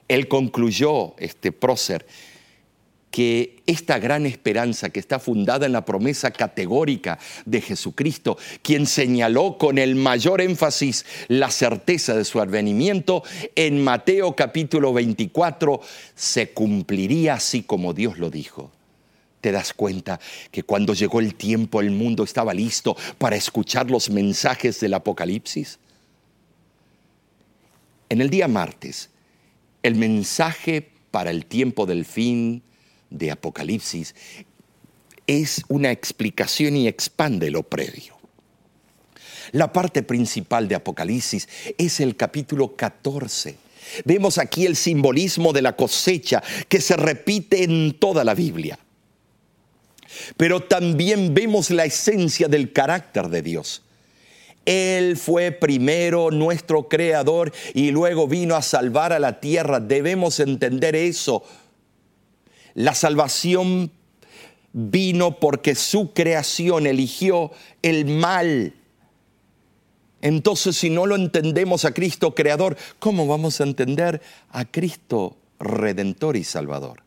Él 0.08 0.28
concluyó, 0.28 1.14
este 1.18 1.52
prócer, 1.52 2.06
que 3.10 3.62
esta 3.66 3.98
gran 3.98 4.24
esperanza 4.24 4.90
que 4.90 5.00
está 5.00 5.18
fundada 5.18 5.66
en 5.66 5.72
la 5.72 5.84
promesa 5.84 6.30
categórica 6.30 7.18
de 7.44 7.60
Jesucristo, 7.60 8.38
quien 8.62 8.86
señaló 8.86 9.58
con 9.58 9.78
el 9.78 9.96
mayor 9.96 10.40
énfasis 10.40 11.04
la 11.28 11.50
certeza 11.50 12.14
de 12.14 12.24
su 12.24 12.40
advenimiento, 12.40 13.22
en 13.56 13.82
Mateo 13.82 14.36
capítulo 14.36 14.92
24 14.92 15.80
se 16.14 16.50
cumpliría 16.50 17.34
así 17.34 17.62
como 17.62 17.92
Dios 17.92 18.18
lo 18.18 18.30
dijo. 18.30 18.70
¿Te 19.40 19.52
das 19.52 19.72
cuenta 19.72 20.20
que 20.50 20.62
cuando 20.62 20.92
llegó 20.92 21.18
el 21.18 21.34
tiempo 21.34 21.80
el 21.80 21.90
mundo 21.90 22.24
estaba 22.24 22.52
listo 22.52 22.96
para 23.18 23.36
escuchar 23.36 23.90
los 23.90 24.10
mensajes 24.10 24.78
del 24.80 24.94
Apocalipsis? 24.94 25.78
En 28.10 28.20
el 28.20 28.28
día 28.28 28.48
martes, 28.48 29.08
el 29.82 29.94
mensaje 29.94 30.90
para 31.10 31.30
el 31.30 31.46
tiempo 31.46 31.86
del 31.86 32.04
fin 32.04 32.62
de 33.10 33.30
Apocalipsis 33.30 34.14
es 35.26 35.62
una 35.68 35.90
explicación 35.90 36.76
y 36.76 36.88
expande 36.88 37.50
lo 37.50 37.62
previo. 37.62 38.18
La 39.52 39.72
parte 39.72 40.02
principal 40.02 40.68
de 40.68 40.76
Apocalipsis 40.76 41.48
es 41.76 42.00
el 42.00 42.16
capítulo 42.16 42.74
14. 42.76 43.56
Vemos 44.04 44.38
aquí 44.38 44.66
el 44.66 44.76
simbolismo 44.76 45.52
de 45.52 45.62
la 45.62 45.76
cosecha 45.76 46.42
que 46.68 46.80
se 46.80 46.96
repite 46.96 47.64
en 47.64 47.94
toda 47.94 48.24
la 48.24 48.34
Biblia. 48.34 48.78
Pero 50.36 50.60
también 50.60 51.34
vemos 51.34 51.70
la 51.70 51.84
esencia 51.84 52.48
del 52.48 52.72
carácter 52.72 53.28
de 53.28 53.42
Dios. 53.42 53.82
Él 54.66 55.16
fue 55.16 55.52
primero 55.52 56.30
nuestro 56.30 56.88
creador 56.88 57.52
y 57.72 57.90
luego 57.90 58.28
vino 58.28 58.54
a 58.54 58.62
salvar 58.62 59.12
a 59.12 59.18
la 59.18 59.40
tierra. 59.40 59.80
Debemos 59.80 60.38
entender 60.38 60.94
eso 60.94 61.42
la 62.74 62.94
salvación 62.94 63.90
vino 64.72 65.38
porque 65.38 65.74
su 65.74 66.12
creación 66.12 66.86
eligió 66.86 67.50
el 67.82 68.06
mal. 68.06 68.74
Entonces, 70.22 70.76
si 70.76 70.90
no 70.90 71.06
lo 71.06 71.16
entendemos 71.16 71.84
a 71.84 71.92
Cristo 71.92 72.34
Creador, 72.34 72.76
¿cómo 72.98 73.26
vamos 73.26 73.60
a 73.60 73.64
entender 73.64 74.20
a 74.50 74.64
Cristo 74.64 75.36
Redentor 75.58 76.36
y 76.36 76.44
Salvador? 76.44 77.02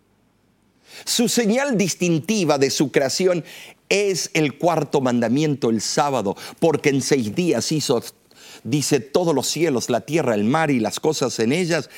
Su 1.06 1.28
señal 1.28 1.78
distintiva 1.78 2.58
de 2.58 2.70
su 2.70 2.92
creación 2.92 3.44
es 3.90 4.32
el 4.34 4.58
cuarto 4.58 5.02
mandamiento, 5.02 5.70
el 5.70 5.82
sábado, 5.82 6.36
porque 6.60 6.90
en 6.90 7.02
seis 7.02 7.36
días 7.36 7.72
hizo 7.72 8.04
dice 8.64 9.00
todos 9.00 9.34
los 9.34 9.48
cielos, 9.48 9.90
la 9.90 10.02
tierra, 10.02 10.36
el 10.36 10.44
mar 10.44 10.72
y 10.72 10.80
las 10.80 11.00
cosas 11.00 11.40
en 11.40 11.52
ellas, 11.52 11.90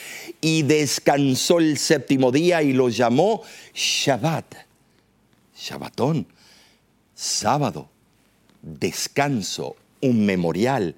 y 0.42 0.64
descansó 0.64 1.60
el 1.60 1.78
séptimo 1.78 2.32
día 2.32 2.62
y 2.64 2.74
lo 2.74 2.90
llamó 2.90 3.42
Shabbat. 3.74 4.56
Shabbatón, 5.58 6.28
sábado, 7.14 7.90
descanso, 8.62 9.76
un 10.02 10.26
memorial, 10.26 10.96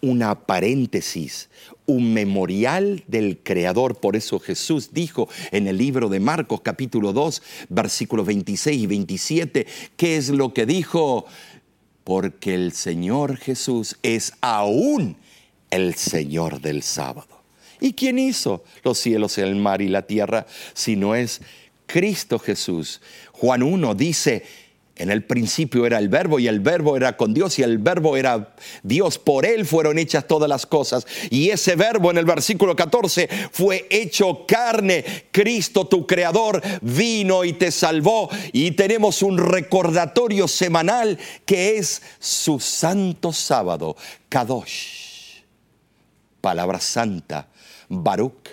una 0.00 0.34
paréntesis, 0.46 1.48
un 1.86 2.12
memorial 2.12 3.04
del 3.06 3.38
Creador. 3.42 4.00
Por 4.00 4.16
eso 4.16 4.38
Jesús 4.38 4.90
dijo 4.92 5.28
en 5.50 5.66
el 5.66 5.78
libro 5.78 6.08
de 6.08 6.20
Marcos 6.20 6.60
capítulo 6.62 7.12
2, 7.12 7.42
versículos 7.68 8.26
26 8.26 8.82
y 8.82 8.86
27, 8.86 9.66
¿qué 9.96 10.16
es 10.16 10.28
lo 10.28 10.52
que 10.52 10.66
dijo? 10.66 11.26
Porque 12.04 12.54
el 12.54 12.72
Señor 12.72 13.36
Jesús 13.38 13.96
es 14.02 14.34
aún 14.40 15.16
el 15.70 15.94
Señor 15.94 16.60
del 16.60 16.82
sábado. 16.82 17.42
¿Y 17.80 17.94
quién 17.94 18.18
hizo 18.18 18.62
los 18.82 18.98
cielos, 18.98 19.38
el 19.38 19.56
mar 19.56 19.82
y 19.82 19.88
la 19.88 20.02
tierra 20.02 20.46
si 20.74 20.96
no 20.96 21.14
es 21.14 21.40
Cristo 21.86 22.38
Jesús? 22.38 23.00
Juan 23.32 23.62
1 23.62 23.94
dice, 23.94 24.44
en 24.96 25.10
el 25.10 25.24
principio 25.24 25.86
era 25.86 25.98
el 25.98 26.08
verbo 26.08 26.38
y 26.38 26.46
el 26.46 26.60
verbo 26.60 26.96
era 26.96 27.16
con 27.16 27.34
Dios 27.34 27.58
y 27.58 27.62
el 27.62 27.78
verbo 27.78 28.16
era 28.16 28.54
Dios. 28.84 29.18
Por 29.18 29.44
él 29.44 29.66
fueron 29.66 29.98
hechas 29.98 30.28
todas 30.28 30.48
las 30.48 30.66
cosas. 30.66 31.04
Y 31.30 31.50
ese 31.50 31.74
verbo 31.74 32.12
en 32.12 32.18
el 32.18 32.24
versículo 32.24 32.76
14 32.76 33.28
fue 33.50 33.88
hecho 33.90 34.46
carne. 34.46 35.04
Cristo 35.32 35.88
tu 35.88 36.06
creador 36.06 36.62
vino 36.80 37.44
y 37.44 37.54
te 37.54 37.72
salvó. 37.72 38.30
Y 38.52 38.72
tenemos 38.72 39.22
un 39.22 39.38
recordatorio 39.38 40.46
semanal 40.46 41.18
que 41.44 41.76
es 41.76 42.00
su 42.20 42.60
santo 42.60 43.32
sábado. 43.32 43.96
Kadosh. 44.28 45.40
Palabra 46.40 46.78
santa. 46.78 47.48
Baruch. 47.88 48.48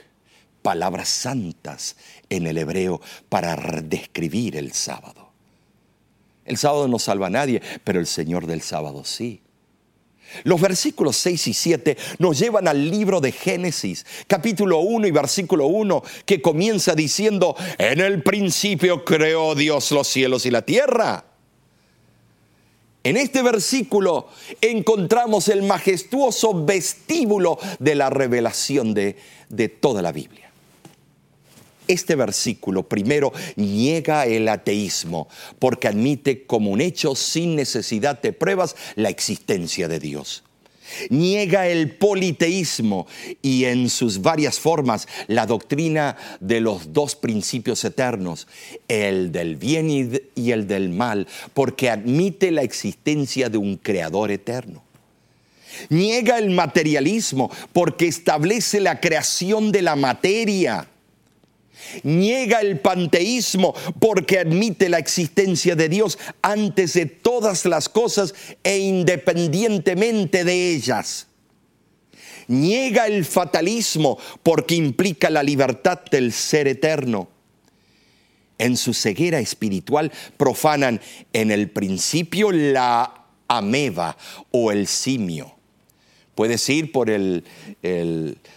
Palabras 0.64 1.10
santas 1.10 1.96
en 2.30 2.48
el 2.48 2.58
hebreo 2.58 3.00
para 3.30 3.56
describir 3.84 4.56
el 4.56 4.72
sábado. 4.74 5.21
El 6.46 6.58
sábado 6.58 6.88
no 6.88 7.00
salva 7.00 7.28
a 7.28 7.32
nadie, 7.32 7.62
pero 7.84 8.00
el 8.00 8.08
Señor 8.08 8.48
del 8.48 8.62
sábado 8.62 9.04
sí. 9.06 9.42
Los 10.44 10.62
versículos 10.62 11.18
6 11.18 11.48
y 11.48 11.54
7 11.54 11.98
nos 12.20 12.40
llevan 12.40 12.68
al 12.68 12.90
libro 12.90 13.20
de 13.20 13.32
Génesis, 13.32 14.06
capítulo 14.28 14.80
1 14.80 15.08
y 15.08 15.12
versículo 15.12 15.68
1, 15.68 16.04
que 16.26 16.42
comienza 16.42 16.96
diciendo, 16.96 17.56
en 17.78 18.00
el 18.00 18.24
principio 18.24 19.04
creó 19.04 19.56
Dios 19.56 19.92
los 19.92 20.08
cielos 20.08 20.46
y 20.46 20.52
la 20.52 20.62
tierra. 20.62 21.26
En 23.04 23.18
este 23.18 23.42
versículo 23.42 24.30
encontramos 24.62 25.50
el 25.50 25.64
majestuoso 25.64 26.66
vestíbulo 26.66 27.58
de 27.80 27.96
la 27.96 28.10
revelación 28.10 28.94
de, 28.94 29.18
de 29.50 29.70
toda 29.70 30.02
la 30.02 30.12
Biblia. 30.12 30.51
Este 31.88 32.16
versículo 32.16 32.88
primero 32.88 33.34
niega 33.56 34.26
el 34.26 34.48
ateísmo 34.48 35.28
porque 35.60 35.88
admite 35.88 36.44
como 36.46 36.72
un 36.72 36.82
hecho 36.82 37.16
sin 37.16 37.56
necesidad 37.56 38.22
de 38.22 38.34
pruebas 38.34 38.76
la 38.96 39.10
existencia 39.10 39.88
de 39.88 40.00
Dios. 40.00 40.44
Niega 41.10 41.68
el 41.68 41.92
politeísmo 41.92 43.08
y 43.42 43.66
en 43.66 43.90
sus 43.90 44.22
varias 44.22 44.60
formas 44.60 45.08
la 45.28 45.46
doctrina 45.46 46.18
de 46.40 46.60
los 46.60 46.94
dos 46.94 47.16
principios 47.16 47.84
eternos, 47.86 48.48
el 48.88 49.32
del 49.32 49.56
bien 49.56 49.90
y 50.36 50.52
el 50.52 50.68
del 50.68 50.90
mal, 50.90 51.28
porque 51.54 51.90
admite 51.90 52.52
la 52.52 52.62
existencia 52.62 53.50
de 53.50 53.58
un 53.58 53.78
creador 53.78 54.32
eterno. 54.32 54.84
Niega 55.90 56.38
el 56.38 56.50
materialismo 56.50 57.50
porque 57.72 58.08
establece 58.08 58.82
la 58.82 59.00
creación 59.00 59.72
de 59.72 59.82
la 59.82 59.96
materia 59.96 60.88
Niega 62.04 62.62
el 62.62 62.80
panteísmo 62.80 63.74
porque 64.00 64.40
admite 64.40 64.90
la 64.90 65.00
existencia 65.00 65.76
de 65.76 65.90
Dios 65.90 66.18
antes 66.42 66.94
de 66.94 67.06
todas 67.06 67.66
las 67.66 67.90
cosas 67.90 68.34
e 68.64 68.80
independientemente 68.80 70.44
de 70.44 70.74
ellas. 70.74 71.28
Niega 72.48 73.08
el 73.08 73.26
fatalismo 73.26 74.18
porque 74.44 74.76
implica 74.76 75.30
la 75.30 75.44
libertad 75.44 76.00
del 76.12 76.34
ser 76.34 76.68
eterno. 76.68 77.30
En 78.58 78.78
su 78.78 78.94
ceguera 78.94 79.40
espiritual 79.40 80.12
profanan 80.38 81.02
en 81.34 81.52
el 81.52 81.70
principio 81.70 82.52
la 82.52 83.26
ameba 83.48 84.18
o 84.52 84.72
el 84.72 84.88
simio 84.88 85.61
Puedes 86.36 86.68
ir 86.70 86.92
por 86.92 87.10
el, 87.10 87.44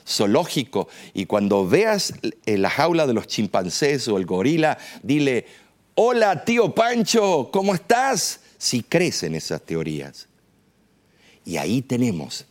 zoológico 0.06 0.88
y 1.12 1.26
cuando 1.26 1.66
veas 1.66 2.14
la 2.46 2.70
jaula 2.70 3.06
de 3.06 3.14
los 3.14 3.26
chimpancés 3.26 4.06
o 4.08 4.16
el 4.16 4.26
gorila, 4.26 4.78
dile, 5.02 5.46
hola 5.94 6.44
tío 6.44 6.74
Pancho, 6.74 7.50
¿cómo 7.52 7.74
estás? 7.74 8.40
Si 8.58 8.82
crees 8.82 9.22
en 9.24 9.34
esas 9.34 9.62
teorías. 9.62 10.28
Y 11.44 11.56
ahí 11.56 11.82
tenemos 11.82 12.46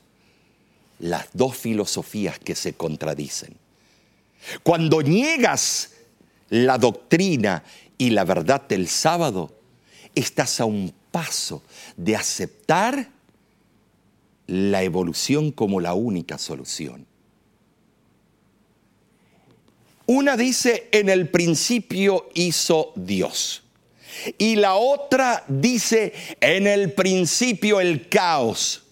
las 1.00 1.28
dos 1.34 1.58
filosofías 1.58 2.38
que 2.38 2.56
se 2.56 2.74
contradicen. 2.74 3.56
Cuando 4.62 5.02
niegas 5.02 5.92
la 6.50 6.78
doctrina 6.78 7.64
y 7.98 8.12
la 8.12 8.26
verdad 8.26 8.68
del 8.68 8.88
sábado, 8.88 9.56
estás 10.14 10.60
a 10.60 10.66
un 10.66 10.94
paso 11.12 11.64
de 11.96 12.16
aceptar 12.16 13.10
la 14.48 14.84
evolución 14.84 15.52
como 15.52 15.80
la 15.80 15.94
única 15.94 16.38
solución. 16.38 17.06
Una 20.06 20.36
dice, 20.36 20.90
en 20.92 21.10
el 21.10 21.30
principio 21.30 22.30
hizo 22.34 22.92
Dios. 22.96 23.64
Y 24.38 24.58
la 24.58 24.76
otra 24.76 25.44
dice, 25.48 26.14
en 26.42 26.68
el 26.68 26.92
principio 26.94 27.80
el 27.80 28.10
caos. 28.10 28.84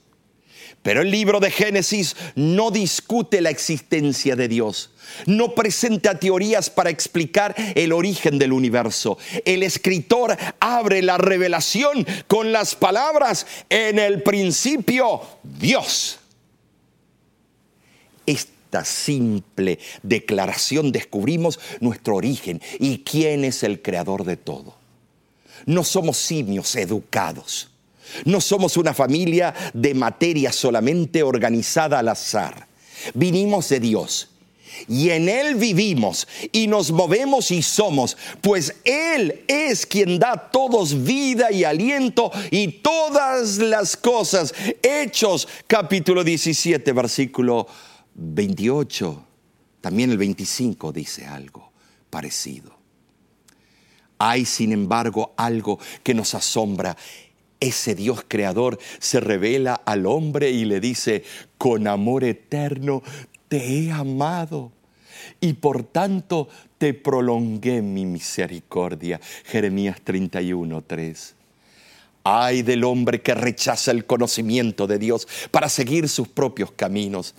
Pero 0.82 1.02
el 1.02 1.12
libro 1.12 1.40
de 1.40 1.52
Génesis 1.52 2.16
no 2.36 2.72
discute 2.72 3.42
la 3.42 3.50
existencia 3.50 4.36
de 4.36 4.48
Dios 4.48 4.91
no 5.26 5.54
presenta 5.56 6.20
teorías 6.20 6.70
para 6.70 6.90
explicar 6.90 7.56
el 7.76 7.94
origen 7.94 8.40
del 8.40 8.54
universo. 8.54 9.18
El 9.46 9.64
escritor 9.64 10.38
abre 10.60 11.02
la 11.02 11.18
revelación 11.18 12.06
con 12.28 12.52
las 12.52 12.76
palabras, 12.76 13.46
en 13.70 14.00
el 14.00 14.24
principio 14.24 15.22
Dios. 15.44 16.20
Esta 18.26 18.86
simple 18.86 19.80
declaración 20.04 20.92
descubrimos 20.92 21.60
nuestro 21.80 22.16
origen 22.16 22.62
y 22.80 23.00
quién 23.00 23.44
es 23.44 23.64
el 23.64 23.82
creador 23.82 24.24
de 24.24 24.38
todo. 24.38 24.76
No 25.66 25.84
somos 25.84 26.18
simios 26.18 26.76
educados. 26.76 27.70
No 28.26 28.42
somos 28.42 28.78
una 28.78 28.94
familia 28.94 29.54
de 29.74 29.94
materia 29.94 30.52
solamente 30.52 31.24
organizada 31.24 32.00
al 32.00 32.10
azar. 32.10 32.68
Vinimos 33.14 33.70
de 33.70 33.80
Dios 33.80 34.31
y 34.88 35.10
en 35.10 35.30
Él 35.30 35.56
vivimos 35.56 36.28
y 36.52 36.68
nos 36.68 36.92
movemos 36.92 37.52
y 37.52 37.62
somos, 37.62 38.18
pues 38.42 38.76
Él 38.84 39.44
es 39.48 39.86
quien 39.86 40.20
da 40.20 40.50
todos 40.52 41.04
vida 41.04 41.52
y 41.52 41.64
aliento 41.64 42.32
y 42.50 42.68
todas 42.68 43.58
las 43.58 43.98
cosas. 43.98 44.54
Hechos 44.82 45.48
capítulo 45.68 46.24
17, 46.24 46.92
versículo 46.94 47.68
28. 48.16 49.26
También 49.82 50.12
el 50.12 50.18
25 50.18 50.92
dice 50.92 51.26
algo 51.26 51.72
parecido. 52.10 52.78
Hay, 54.20 54.46
sin 54.46 54.72
embargo, 54.72 55.34
algo 55.36 55.80
que 56.04 56.14
nos 56.14 56.36
asombra. 56.36 56.96
Ese 57.60 57.96
Dios 57.96 58.24
creador 58.28 58.78
se 59.00 59.20
revela 59.20 59.74
al 59.74 60.06
hombre 60.06 60.52
y 60.52 60.66
le 60.66 60.80
dice, 60.80 61.24
con 61.58 61.88
amor 61.88 62.24
eterno 62.24 63.02
te 63.52 63.58
he 63.58 63.92
amado 63.92 64.72
y 65.42 65.52
por 65.52 65.84
tanto 65.84 66.48
te 66.78 66.94
prolongué 66.94 67.82
mi 67.82 68.06
misericordia. 68.06 69.20
Jeremías 69.44 70.00
31, 70.02 70.82
3. 70.88 71.36
Ay 72.24 72.62
del 72.62 72.86
hombre 72.86 73.22
que 73.22 73.34
rechaza 73.34 73.92
el 73.92 74.06
conocimiento 74.06 74.88
de 74.88 75.00
Dios 75.00 75.28
para 75.52 75.68
seguir 75.68 76.08
sus 76.08 76.30
propios 76.30 76.72
caminos. 76.72 77.36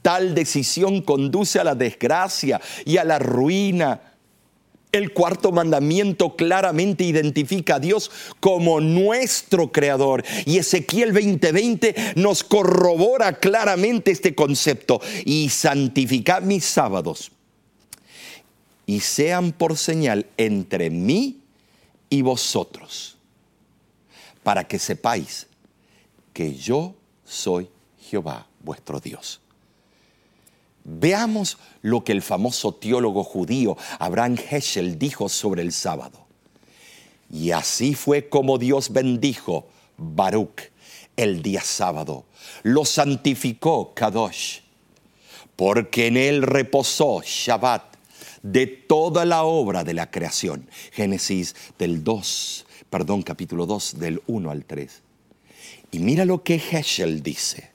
Tal 0.00 0.34
decisión 0.34 1.02
conduce 1.02 1.60
a 1.60 1.64
la 1.64 1.74
desgracia 1.74 2.58
y 2.86 2.96
a 2.96 3.04
la 3.04 3.18
ruina. 3.18 4.11
El 4.92 5.14
cuarto 5.14 5.52
mandamiento 5.52 6.36
claramente 6.36 7.04
identifica 7.04 7.76
a 7.76 7.80
Dios 7.80 8.10
como 8.40 8.78
nuestro 8.80 9.72
creador. 9.72 10.22
Y 10.44 10.58
Ezequiel 10.58 11.14
20:20 11.14 12.14
nos 12.16 12.44
corrobora 12.44 13.38
claramente 13.38 14.10
este 14.10 14.34
concepto. 14.34 15.00
Y 15.24 15.48
santificad 15.48 16.42
mis 16.42 16.66
sábados. 16.66 17.32
Y 18.84 19.00
sean 19.00 19.52
por 19.52 19.78
señal 19.78 20.26
entre 20.36 20.90
mí 20.90 21.40
y 22.10 22.20
vosotros. 22.20 23.16
Para 24.42 24.68
que 24.68 24.78
sepáis 24.78 25.46
que 26.34 26.54
yo 26.54 26.94
soy 27.24 27.68
Jehová 28.10 28.46
vuestro 28.60 29.00
Dios. 29.00 29.41
Veamos 30.84 31.58
lo 31.80 32.02
que 32.04 32.12
el 32.12 32.22
famoso 32.22 32.74
teólogo 32.74 33.22
judío 33.24 33.76
Abraham 33.98 34.36
Heschel 34.50 34.98
dijo 34.98 35.28
sobre 35.28 35.62
el 35.62 35.72
sábado. 35.72 36.26
Y 37.30 37.52
así 37.52 37.94
fue 37.94 38.28
como 38.28 38.58
Dios 38.58 38.92
bendijo 38.92 39.66
Baruch 39.96 40.72
el 41.16 41.42
día 41.42 41.60
sábado, 41.60 42.24
lo 42.62 42.84
santificó 42.84 43.94
Kadosh, 43.94 44.60
porque 45.56 46.06
en 46.06 46.16
él 46.16 46.42
reposó 46.42 47.22
Shabbat 47.24 47.96
de 48.42 48.66
toda 48.66 49.24
la 49.24 49.44
obra 49.44 49.84
de 49.84 49.94
la 49.94 50.10
creación. 50.10 50.68
Génesis 50.92 51.54
del 51.78 52.02
2, 52.02 52.66
perdón, 52.90 53.22
capítulo 53.22 53.66
2, 53.66 53.98
del 53.98 54.22
1 54.26 54.50
al 54.50 54.64
3. 54.64 55.02
Y 55.92 55.98
mira 55.98 56.24
lo 56.24 56.42
que 56.42 56.54
Heschel 56.54 57.22
dice. 57.22 57.71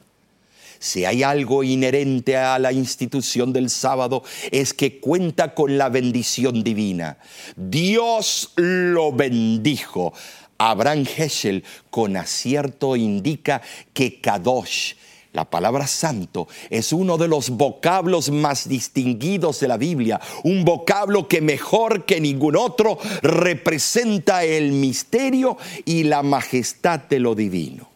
Si 0.79 1.05
hay 1.05 1.23
algo 1.23 1.63
inherente 1.63 2.37
a 2.37 2.59
la 2.59 2.71
institución 2.71 3.53
del 3.53 3.69
sábado 3.69 4.23
es 4.51 4.73
que 4.73 4.99
cuenta 4.99 5.53
con 5.53 5.77
la 5.77 5.89
bendición 5.89 6.63
divina. 6.63 7.17
Dios 7.55 8.51
lo 8.55 9.11
bendijo. 9.11 10.13
Abraham 10.57 11.05
Heschel 11.05 11.63
con 11.89 12.17
acierto 12.17 12.95
indica 12.95 13.61
que 13.93 14.19
Kadosh, 14.19 14.93
la 15.33 15.45
palabra 15.45 15.85
santo 15.85 16.47
es 16.69 16.93
uno 16.93 17.17
de 17.17 17.27
los 17.27 17.51
vocablos 17.51 18.31
más 18.31 18.67
distinguidos 18.67 19.59
de 19.59 19.67
la 19.67 19.77
Biblia, 19.77 20.19
un 20.43 20.65
vocablo 20.65 21.27
que 21.27 21.41
mejor 21.41 22.05
que 22.05 22.19
ningún 22.19 22.55
otro 22.55 22.97
representa 23.21 24.43
el 24.43 24.71
misterio 24.71 25.57
y 25.85 26.03
la 26.03 26.23
majestad 26.23 27.01
de 27.01 27.19
lo 27.19 27.35
divino. 27.35 27.87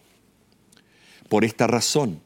Por 1.30 1.46
esta 1.46 1.66
razón, 1.66 2.22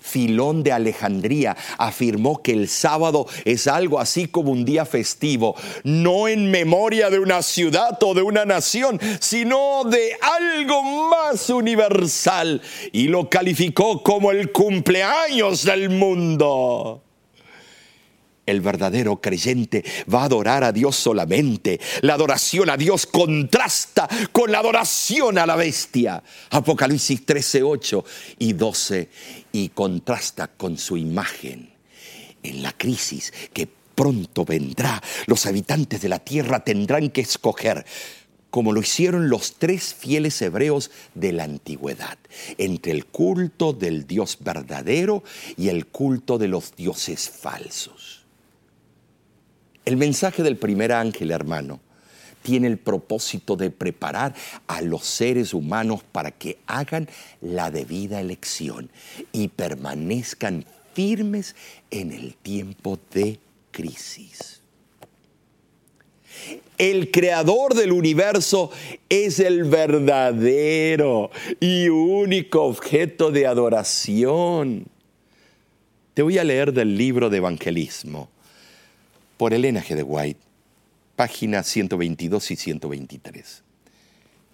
Filón 0.00 0.62
de 0.62 0.72
Alejandría 0.72 1.56
afirmó 1.78 2.42
que 2.42 2.52
el 2.52 2.68
sábado 2.68 3.26
es 3.44 3.66
algo 3.66 4.00
así 4.00 4.28
como 4.28 4.52
un 4.52 4.64
día 4.64 4.84
festivo, 4.84 5.56
no 5.84 6.28
en 6.28 6.50
memoria 6.50 7.10
de 7.10 7.18
una 7.18 7.42
ciudad 7.42 7.98
o 8.02 8.14
de 8.14 8.22
una 8.22 8.44
nación, 8.44 9.00
sino 9.20 9.84
de 9.84 10.16
algo 10.20 10.82
más 10.82 11.50
universal 11.50 12.60
y 12.92 13.08
lo 13.08 13.28
calificó 13.30 14.02
como 14.02 14.30
el 14.30 14.52
cumpleaños 14.52 15.64
del 15.64 15.90
mundo. 15.90 17.05
El 18.46 18.60
verdadero 18.60 19.20
creyente 19.20 19.84
va 20.12 20.22
a 20.22 20.26
adorar 20.26 20.62
a 20.62 20.72
Dios 20.72 20.94
solamente. 20.94 21.80
La 22.02 22.14
adoración 22.14 22.70
a 22.70 22.76
Dios 22.76 23.04
contrasta 23.06 24.08
con 24.30 24.52
la 24.52 24.60
adoración 24.60 25.36
a 25.36 25.46
la 25.46 25.56
bestia. 25.56 26.22
Apocalipsis 26.50 27.26
13, 27.26 27.64
8 27.64 28.04
y 28.38 28.52
12. 28.52 29.08
Y 29.52 29.70
contrasta 29.70 30.46
con 30.46 30.78
su 30.78 30.96
imagen. 30.96 31.74
En 32.44 32.62
la 32.62 32.72
crisis 32.72 33.32
que 33.52 33.68
pronto 33.96 34.44
vendrá, 34.44 35.02
los 35.26 35.46
habitantes 35.46 36.00
de 36.00 36.08
la 36.08 36.20
tierra 36.20 36.60
tendrán 36.60 37.10
que 37.10 37.22
escoger 37.22 37.84
como 38.50 38.72
lo 38.72 38.80
hicieron 38.80 39.28
los 39.28 39.56
tres 39.58 39.92
fieles 39.92 40.40
hebreos 40.40 40.90
de 41.14 41.32
la 41.32 41.44
antigüedad, 41.44 42.16
entre 42.56 42.92
el 42.92 43.04
culto 43.04 43.74
del 43.74 44.06
Dios 44.06 44.38
verdadero 44.40 45.24
y 45.58 45.68
el 45.68 45.86
culto 45.86 46.38
de 46.38 46.48
los 46.48 46.74
dioses 46.74 47.28
falsos. 47.28 48.15
El 49.86 49.96
mensaje 49.96 50.42
del 50.42 50.56
primer 50.56 50.90
ángel, 50.90 51.30
hermano, 51.30 51.78
tiene 52.42 52.66
el 52.66 52.76
propósito 52.76 53.54
de 53.54 53.70
preparar 53.70 54.34
a 54.66 54.82
los 54.82 55.04
seres 55.04 55.54
humanos 55.54 56.02
para 56.10 56.32
que 56.32 56.58
hagan 56.66 57.08
la 57.40 57.70
debida 57.70 58.20
elección 58.20 58.90
y 59.32 59.46
permanezcan 59.46 60.64
firmes 60.92 61.54
en 61.92 62.10
el 62.10 62.34
tiempo 62.34 62.98
de 63.14 63.38
crisis. 63.70 64.60
El 66.78 67.12
creador 67.12 67.74
del 67.74 67.92
universo 67.92 68.72
es 69.08 69.38
el 69.38 69.62
verdadero 69.64 71.30
y 71.60 71.88
único 71.88 72.64
objeto 72.64 73.30
de 73.30 73.46
adoración. 73.46 74.86
Te 76.12 76.22
voy 76.22 76.38
a 76.38 76.44
leer 76.44 76.72
del 76.72 76.98
libro 76.98 77.30
de 77.30 77.36
evangelismo 77.36 78.30
por 79.36 79.54
Elena 79.54 79.82
G. 79.82 79.94
de 79.94 80.02
White, 80.02 80.40
páginas 81.16 81.66
122 81.66 82.50
y 82.50 82.56
123. 82.56 83.62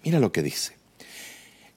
Mira 0.03 0.19
lo 0.19 0.31
que 0.31 0.43
dice. 0.43 0.73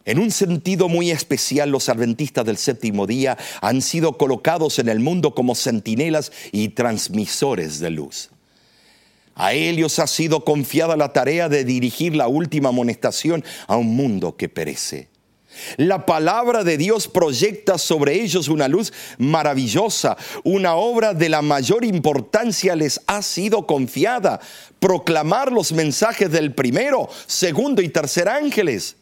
En 0.04 0.20
un 0.20 0.30
sentido 0.30 0.88
muy 0.88 1.10
especial, 1.10 1.70
los 1.70 1.88
adventistas 1.88 2.44
del 2.44 2.58
séptimo 2.58 3.08
día 3.08 3.36
han 3.60 3.82
sido 3.82 4.16
colocados 4.16 4.78
en 4.78 4.88
el 4.88 5.00
mundo 5.00 5.34
como 5.34 5.56
centinelas 5.56 6.30
y 6.52 6.68
transmisores 6.68 7.80
de 7.80 7.90
luz. 7.90 8.30
A 9.34 9.52
ellos 9.52 9.98
ha 9.98 10.06
sido 10.06 10.44
confiada 10.44 10.96
la 10.96 11.12
tarea 11.12 11.48
de 11.48 11.64
dirigir 11.64 12.14
la 12.14 12.28
última 12.28 12.68
amonestación 12.68 13.44
a 13.66 13.76
un 13.76 13.96
mundo 13.96 14.36
que 14.36 14.48
perece. 14.48 15.08
La 15.76 16.06
palabra 16.06 16.64
de 16.64 16.76
Dios 16.76 17.08
proyecta 17.08 17.78
sobre 17.78 18.14
ellos 18.14 18.48
una 18.48 18.68
luz 18.68 18.92
maravillosa. 19.18 20.16
Una 20.44 20.74
obra 20.74 21.14
de 21.14 21.28
la 21.28 21.42
mayor 21.42 21.84
importancia 21.84 22.76
les 22.76 23.00
ha 23.06 23.22
sido 23.22 23.66
confiada. 23.66 24.40
Proclamar 24.78 25.52
los 25.52 25.72
mensajes 25.72 26.30
del 26.30 26.54
primero, 26.54 27.08
segundo 27.26 27.82
y 27.82 27.88
tercer 27.88 28.28
ángeles. 28.28 28.96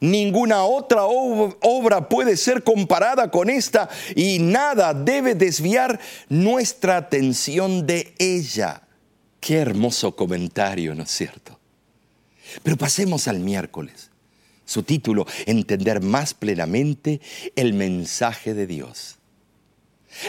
Ninguna 0.00 0.64
otra 0.64 1.04
obra 1.04 2.08
puede 2.08 2.36
ser 2.36 2.62
comparada 2.62 3.30
con 3.30 3.48
esta 3.48 3.88
y 4.14 4.38
nada 4.38 4.92
debe 4.92 5.34
desviar 5.34 5.98
nuestra 6.28 6.98
atención 6.98 7.86
de 7.86 8.14
ella. 8.18 8.82
Qué 9.40 9.56
hermoso 9.56 10.14
comentario, 10.14 10.94
¿no 10.94 11.04
es 11.04 11.10
cierto? 11.10 11.58
Pero 12.62 12.76
pasemos 12.76 13.28
al 13.28 13.40
miércoles. 13.40 14.10
Su 14.66 14.82
título, 14.82 15.26
Entender 15.46 16.02
más 16.02 16.34
plenamente 16.34 17.20
el 17.54 17.72
mensaje 17.72 18.52
de 18.52 18.66
Dios. 18.66 19.16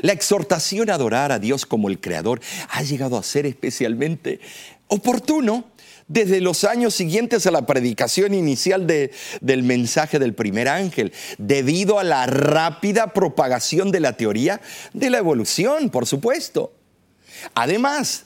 La 0.02 0.14
exhortación 0.14 0.90
a 0.90 0.96
adorar 0.96 1.32
a 1.32 1.40
Dios 1.40 1.66
como 1.66 1.90
el 1.90 2.00
Creador 2.00 2.40
ha 2.70 2.84
llegado 2.84 3.18
a 3.18 3.24
ser 3.24 3.46
especialmente 3.46 4.40
oportuno 4.88 5.66
desde 6.08 6.40
los 6.40 6.64
años 6.64 6.94
siguientes 6.94 7.46
a 7.48 7.52
la 7.52 7.66
predicación 7.66 8.34
inicial 8.34 8.88
del 8.88 9.64
mensaje 9.64 10.20
del 10.20 10.34
primer 10.34 10.70
ángel, 10.70 11.14
debido 11.38 12.00
a 12.00 12.04
la 12.04 12.26
rápida 12.26 13.14
propagación 13.14 13.92
de 13.92 14.00
la 14.00 14.14
teoría 14.14 14.62
de 14.94 15.10
la 15.10 15.18
evolución, 15.18 15.90
por 15.90 16.06
supuesto. 16.06 16.74
Además, 17.56 18.24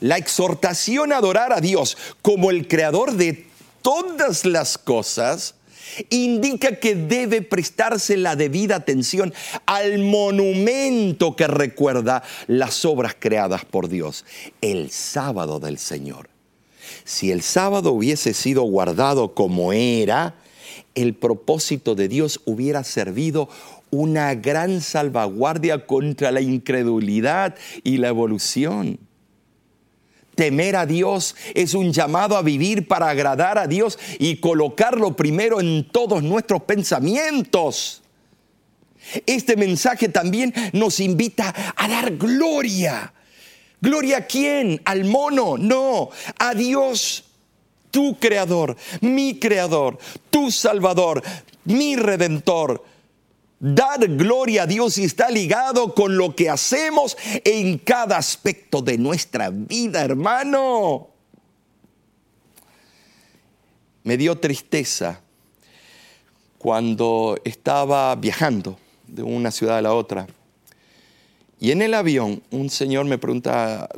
la 0.00 0.18
exhortación 0.18 1.12
a 1.12 1.18
adorar 1.18 1.52
a 1.52 1.60
Dios 1.60 1.96
como 2.20 2.50
el 2.50 2.68
creador 2.68 3.14
de 3.14 3.46
todas 3.82 4.44
las 4.44 4.78
cosas 4.78 5.54
indica 6.10 6.76
que 6.76 6.94
debe 6.94 7.42
prestarse 7.42 8.16
la 8.16 8.36
debida 8.36 8.76
atención 8.76 9.34
al 9.66 9.98
monumento 9.98 11.36
que 11.36 11.46
recuerda 11.46 12.22
las 12.46 12.84
obras 12.84 13.16
creadas 13.18 13.64
por 13.64 13.88
Dios, 13.88 14.24
el 14.60 14.90
sábado 14.90 15.60
del 15.60 15.78
Señor. 15.78 16.30
Si 17.04 17.30
el 17.30 17.42
sábado 17.42 17.92
hubiese 17.92 18.34
sido 18.34 18.62
guardado 18.62 19.34
como 19.34 19.72
era, 19.72 20.34
el 20.94 21.14
propósito 21.14 21.94
de 21.94 22.08
Dios 22.08 22.40
hubiera 22.44 22.84
servido 22.84 23.48
una 23.90 24.34
gran 24.34 24.80
salvaguardia 24.80 25.86
contra 25.86 26.30
la 26.30 26.40
incredulidad 26.40 27.54
y 27.84 27.98
la 27.98 28.08
evolución. 28.08 28.98
Temer 30.42 30.74
a 30.74 30.86
Dios 30.86 31.36
es 31.54 31.72
un 31.72 31.92
llamado 31.92 32.36
a 32.36 32.42
vivir 32.42 32.88
para 32.88 33.08
agradar 33.08 33.58
a 33.58 33.68
Dios 33.68 33.96
y 34.18 34.38
colocarlo 34.38 35.14
primero 35.14 35.60
en 35.60 35.86
todos 35.88 36.20
nuestros 36.24 36.64
pensamientos. 36.64 38.02
Este 39.24 39.56
mensaje 39.56 40.08
también 40.08 40.52
nos 40.72 40.98
invita 40.98 41.54
a 41.76 41.86
dar 41.86 42.16
gloria. 42.16 43.14
¿Gloria 43.80 44.16
a 44.16 44.26
quién? 44.26 44.82
¿Al 44.84 45.04
mono? 45.04 45.56
No, 45.56 46.10
a 46.40 46.54
Dios, 46.54 47.22
tu 47.92 48.18
creador, 48.18 48.76
mi 49.00 49.38
creador, 49.38 49.96
tu 50.30 50.50
salvador, 50.50 51.22
mi 51.66 51.94
redentor 51.94 52.84
Dar 53.64 54.08
gloria 54.08 54.64
a 54.64 54.66
Dios 54.66 54.98
está 54.98 55.30
ligado 55.30 55.94
con 55.94 56.16
lo 56.16 56.34
que 56.34 56.50
hacemos 56.50 57.16
en 57.44 57.78
cada 57.78 58.16
aspecto 58.16 58.82
de 58.82 58.98
nuestra 58.98 59.50
vida, 59.50 60.02
hermano. 60.02 61.10
Me 64.02 64.16
dio 64.16 64.36
tristeza 64.36 65.20
cuando 66.58 67.38
estaba 67.44 68.16
viajando 68.16 68.80
de 69.06 69.22
una 69.22 69.52
ciudad 69.52 69.78
a 69.78 69.82
la 69.82 69.94
otra. 69.94 70.26
Y 71.60 71.70
en 71.70 71.82
el 71.82 71.94
avión 71.94 72.42
un 72.50 72.68
señor 72.68 73.04
me 73.04 73.16
pregunta, 73.16 73.88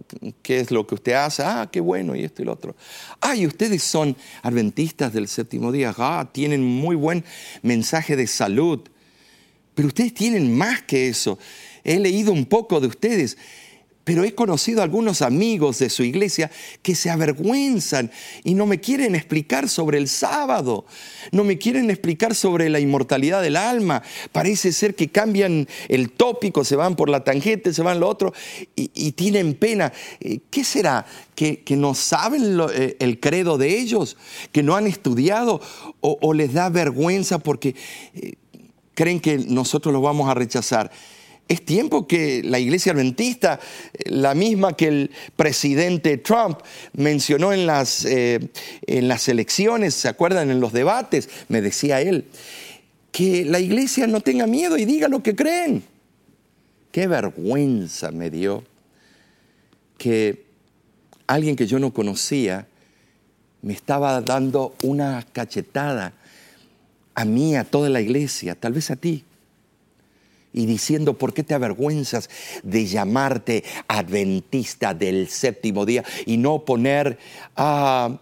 ¿qué 0.42 0.61
es 0.61 0.70
lo 0.70 0.87
que 0.87 0.96
usted 0.96 1.14
hace? 1.14 1.42
Ah, 1.42 1.70
qué 1.72 1.81
bueno, 1.81 2.14
y 2.14 2.22
esto 2.22 2.42
y 2.42 2.44
lo 2.44 2.53
otro. 2.53 2.77
Ah, 3.18 3.35
y 3.35 3.46
ustedes 3.46 3.83
son 3.83 4.14
adventistas 4.42 5.14
del 5.14 5.27
séptimo 5.27 5.72
día. 5.72 5.94
Ah, 5.96 6.29
tienen 6.31 6.62
muy 6.62 6.96
buen 6.96 7.24
mensaje 7.62 8.14
de 8.14 8.27
salud. 8.27 8.90
Pero 9.74 9.88
ustedes 9.88 10.14
tienen 10.14 10.56
más 10.56 10.82
que 10.82 11.08
eso. 11.08 11.38
He 11.82 11.98
leído 11.98 12.32
un 12.32 12.46
poco 12.46 12.80
de 12.80 12.87
ustedes, 12.87 13.37
pero 14.04 14.22
he 14.22 14.34
conocido 14.34 14.80
a 14.80 14.84
algunos 14.84 15.22
amigos 15.22 15.78
de 15.78 15.88
su 15.88 16.02
iglesia 16.02 16.50
que 16.82 16.94
se 16.94 17.10
avergüenzan 17.10 18.10
y 18.44 18.54
no 18.54 18.66
me 18.66 18.78
quieren 18.78 19.14
explicar 19.14 19.68
sobre 19.68 19.96
el 19.98 20.08
sábado, 20.08 20.84
no 21.32 21.42
me 21.42 21.56
quieren 21.56 21.90
explicar 21.90 22.34
sobre 22.34 22.68
la 22.68 22.80
inmortalidad 22.80 23.42
del 23.42 23.56
alma. 23.56 24.02
Parece 24.30 24.72
ser 24.72 24.94
que 24.94 25.08
cambian 25.08 25.66
el 25.88 26.10
tópico, 26.10 26.64
se 26.64 26.76
van 26.76 26.96
por 26.96 27.08
la 27.08 27.24
tangente, 27.24 27.72
se 27.72 27.82
van 27.82 27.98
lo 27.98 28.08
otro 28.08 28.34
y, 28.76 29.12
tienen 29.12 29.54
pena. 29.54 29.92
Eh, 30.20 30.40
¿Qué 30.50 30.64
será? 30.64 31.06
¿Que, 31.34 31.62
no 31.70 31.94
saben 31.94 32.58
eh, 32.74 32.96
el 33.00 33.20
credo 33.20 33.56
de 33.56 33.78
ellos? 33.78 34.16
¿Que 34.52 34.62
no 34.62 34.76
han 34.76 34.87
estudiado? 34.87 35.60
¿O, 36.00 36.34
les 36.34 36.52
da 36.52 36.68
vergüenza 36.68 37.38
porque... 37.38 37.74
Eh, 38.14 38.34
creen 38.94 39.20
que 39.20 39.38
nosotros 39.38 39.92
los 39.92 40.02
vamos 40.02 40.28
a 40.28 40.35
rechazar. 40.35 40.90
Es 41.46 41.64
tiempo 41.64 42.07
que 42.09 42.42
la 42.42 42.59
iglesia 42.59 42.92
adventista, 42.92 43.61
la 44.07 44.35
misma 44.35 44.74
que 44.74 44.88
el 44.88 45.11
presidente 45.37 46.16
Trump 46.16 46.61
mencionó 46.94 47.52
en 47.52 47.66
las, 47.66 48.07
eh, 48.07 48.48
en 48.87 49.09
las 49.09 49.28
elecciones, 49.28 49.94
¿se 49.94 50.09
acuerdan? 50.09 50.50
En 50.50 50.61
los 50.61 50.72
debates, 50.72 51.28
me 51.48 51.61
decía 51.61 52.00
él, 52.00 52.24
que 53.12 53.44
la 53.44 53.61
iglesia 53.61 54.07
no 54.07 54.20
tenga 54.20 54.46
miedo 54.46 54.78
y 54.78 54.87
diga 54.87 55.09
lo 55.09 55.22
que 55.22 55.37
creen. 55.37 55.85
Qué 56.90 57.07
vergüenza 57.07 58.11
me 58.11 58.30
dio 58.30 58.64
que 59.98 60.44
alguien 61.26 61.57
que 61.57 61.66
yo 61.66 61.78
no 61.78 61.92
conocía 61.92 62.66
me 63.61 63.72
estaba 63.72 64.20
dando 64.20 64.74
una 64.83 65.26
cachetada 65.33 66.12
a 67.14 67.24
mí, 67.24 67.57
a 67.57 67.64
toda 67.64 67.88
la 67.88 68.00
iglesia, 68.00 68.55
tal 68.55 68.72
vez 68.72 68.90
a 68.90 68.96
ti, 68.96 69.24
y 70.53 70.66
diciendo, 70.66 71.14
¿por 71.14 71.35
qué 71.35 71.42
te 71.42 71.53
avergüenzas 71.53 72.31
de 72.62 72.87
llamarte 72.87 73.64
adventista 73.88 74.94
del 74.94 75.29
séptimo 75.29 75.85
día 75.85 76.05
y 76.27 76.37
no 76.37 76.64
poner 76.64 77.18
a 77.57 78.16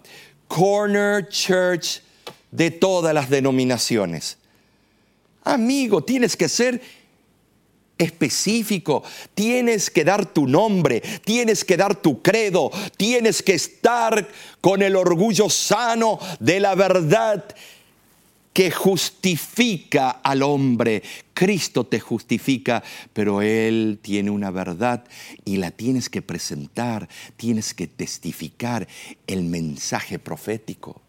corner 0.48 1.28
church 1.28 2.00
de 2.50 2.70
todas 2.70 3.14
las 3.14 3.28
denominaciones? 3.28 4.38
Amigo, 5.44 6.02
tienes 6.02 6.36
que 6.36 6.48
ser 6.48 6.80
específico, 7.98 9.02
tienes 9.34 9.90
que 9.90 10.02
dar 10.02 10.24
tu 10.24 10.46
nombre, 10.46 11.02
tienes 11.24 11.64
que 11.64 11.76
dar 11.76 11.94
tu 11.94 12.22
credo, 12.22 12.70
tienes 12.96 13.42
que 13.42 13.54
estar 13.54 14.26
con 14.62 14.80
el 14.80 14.96
orgullo 14.96 15.50
sano 15.50 16.18
de 16.40 16.60
la 16.60 16.74
verdad 16.74 17.44
que 18.52 18.70
justifica 18.70 20.10
al 20.10 20.42
hombre. 20.42 21.02
Cristo 21.34 21.84
te 21.84 22.00
justifica, 22.00 22.82
pero 23.12 23.42
Él 23.42 23.98
tiene 24.02 24.30
una 24.30 24.50
verdad 24.50 25.04
y 25.44 25.56
la 25.56 25.70
tienes 25.70 26.08
que 26.08 26.22
presentar, 26.22 27.08
tienes 27.36 27.74
que 27.74 27.86
testificar 27.86 28.86
el 29.26 29.44
mensaje 29.44 30.18
profético. 30.18 31.00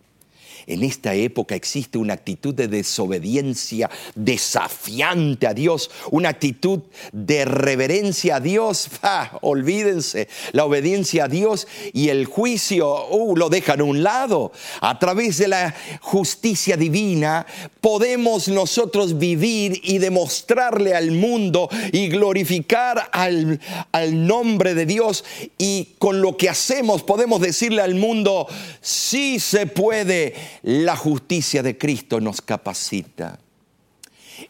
En 0.68 0.84
esta 0.84 1.14
época 1.14 1.56
existe 1.56 1.98
una 1.98 2.14
actitud 2.14 2.54
de 2.54 2.68
desobediencia 2.68 3.90
desafiante 4.16 5.48
a 5.48 5.54
Dios, 5.54 5.92
una 6.12 6.30
actitud 6.30 6.80
de 7.12 7.46
reverencia 7.46 8.38
a 8.38 8.40
Dios. 8.40 8.90
olvídense, 9.42 10.28
la 10.52 10.66
obediencia 10.66 11.26
a 11.26 11.28
Dios 11.28 11.68
y 11.94 12.10
el 12.10 12.26
juicio 12.26 13.08
uh, 13.10 13.36
lo 13.36 13.50
dejan 13.50 13.82
a 13.82 13.84
un 13.84 14.04
lado. 14.04 14.52
A 14.82 15.00
través 15.00 15.38
de 15.38 15.48
la 15.48 15.76
justicia 16.02 16.78
divina 16.78 17.46
podemos 17.82 18.48
nosotros 18.48 19.18
vivir 19.18 19.80
y 19.84 19.98
demostrarle 19.98 20.96
al 20.96 21.12
mundo 21.12 21.70
y 21.92 22.08
glorificar 22.10 23.10
al, 23.12 23.60
al 23.92 24.28
nombre 24.28 24.74
de 24.74 24.86
Dios 24.86 25.24
y 25.58 25.90
con 26.00 26.22
lo 26.22 26.38
que 26.38 26.50
hacemos 26.50 27.04
podemos 27.04 27.42
decirle 27.42 27.82
al 27.82 27.96
mundo, 27.96 28.48
sí 28.82 29.40
se 29.40 29.68
puede 29.68 30.34
la 30.62 30.96
justicia 30.96 31.64
de 31.64 31.78
Cristo 31.78 32.20
nos 32.20 32.42
capacita. 32.42 33.40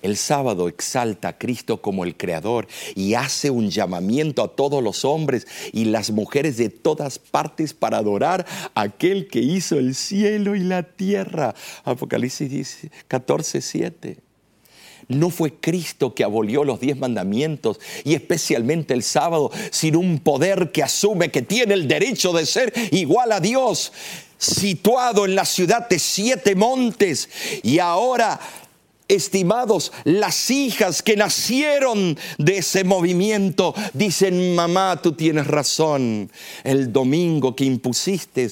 El 0.01 0.17
sábado 0.17 0.67
exalta 0.67 1.29
a 1.29 1.37
Cristo 1.37 1.81
como 1.81 2.03
el 2.03 2.15
Creador 2.15 2.67
y 2.95 3.13
hace 3.15 3.49
un 3.49 3.69
llamamiento 3.69 4.43
a 4.43 4.55
todos 4.55 4.83
los 4.83 5.05
hombres 5.05 5.47
y 5.71 5.85
las 5.85 6.11
mujeres 6.11 6.57
de 6.57 6.69
todas 6.69 7.19
partes 7.19 7.73
para 7.73 7.97
adorar 7.97 8.45
a 8.75 8.81
aquel 8.81 9.27
que 9.27 9.39
hizo 9.39 9.77
el 9.77 9.95
cielo 9.95 10.55
y 10.55 10.59
la 10.59 10.83
tierra. 10.83 11.53
Apocalipsis 11.83 12.89
14, 13.07 13.61
7. 13.61 14.17
No 15.09 15.29
fue 15.29 15.55
Cristo 15.55 16.15
que 16.15 16.23
abolió 16.23 16.63
los 16.63 16.79
diez 16.79 16.97
mandamientos 16.97 17.79
y 18.05 18.13
especialmente 18.13 18.93
el 18.93 19.03
sábado, 19.03 19.51
sino 19.69 19.99
un 19.99 20.19
poder 20.19 20.71
que 20.71 20.81
asume 20.81 21.29
que 21.29 21.41
tiene 21.41 21.73
el 21.73 21.89
derecho 21.89 22.31
de 22.31 22.45
ser 22.45 22.73
igual 22.91 23.33
a 23.33 23.41
Dios 23.41 23.91
situado 24.43 25.25
en 25.25 25.35
la 25.35 25.45
ciudad 25.45 25.87
de 25.87 25.99
siete 25.99 26.55
montes. 26.55 27.29
Y 27.63 27.79
ahora 27.79 28.39
Estimados, 29.09 29.91
las 30.05 30.49
hijas 30.49 31.01
que 31.01 31.17
nacieron 31.17 32.17
de 32.37 32.59
ese 32.59 32.85
movimiento 32.85 33.75
dicen, 33.93 34.55
mamá, 34.55 35.01
tú 35.01 35.11
tienes 35.11 35.45
razón. 35.45 36.31
El 36.63 36.93
domingo 36.93 37.53
que 37.53 37.65
impusiste 37.65 38.51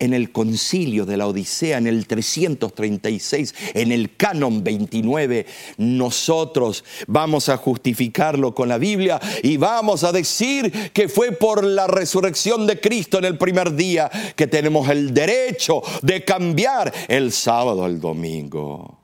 en 0.00 0.12
el 0.12 0.32
concilio 0.32 1.06
de 1.06 1.16
la 1.16 1.28
Odisea, 1.28 1.78
en 1.78 1.86
el 1.86 2.06
336, 2.08 3.54
en 3.74 3.92
el 3.92 4.16
canon 4.16 4.64
29, 4.64 5.46
nosotros 5.76 6.84
vamos 7.06 7.48
a 7.48 7.56
justificarlo 7.56 8.54
con 8.54 8.68
la 8.68 8.78
Biblia 8.78 9.20
y 9.42 9.56
vamos 9.56 10.02
a 10.02 10.10
decir 10.10 10.90
que 10.92 11.08
fue 11.08 11.30
por 11.30 11.64
la 11.64 11.86
resurrección 11.86 12.66
de 12.66 12.80
Cristo 12.80 13.18
en 13.18 13.24
el 13.24 13.38
primer 13.38 13.74
día 13.76 14.10
que 14.34 14.48
tenemos 14.48 14.88
el 14.88 15.14
derecho 15.14 15.80
de 16.02 16.24
cambiar 16.24 16.92
el 17.08 17.30
sábado 17.30 17.84
al 17.84 18.00
domingo. 18.00 19.01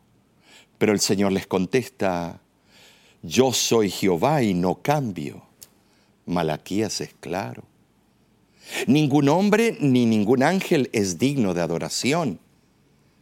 Pero 0.79 0.93
el 0.93 1.01
Señor 1.01 1.33
les 1.33 1.47
contesta, 1.47 2.41
yo 3.23 3.53
soy 3.53 3.91
Jehová 3.91 4.43
y 4.43 4.55
no 4.55 4.77
cambio. 4.77 5.43
Malaquías 6.27 7.01
es 7.01 7.15
claro. 7.21 7.65
Ningún 8.87 9.29
hombre 9.29 9.77
ni 9.81 10.07
ningún 10.07 10.43
ángel 10.43 10.89
es 10.93 11.19
digno 11.19 11.55
de 11.55 11.63
adoración. 11.63 12.39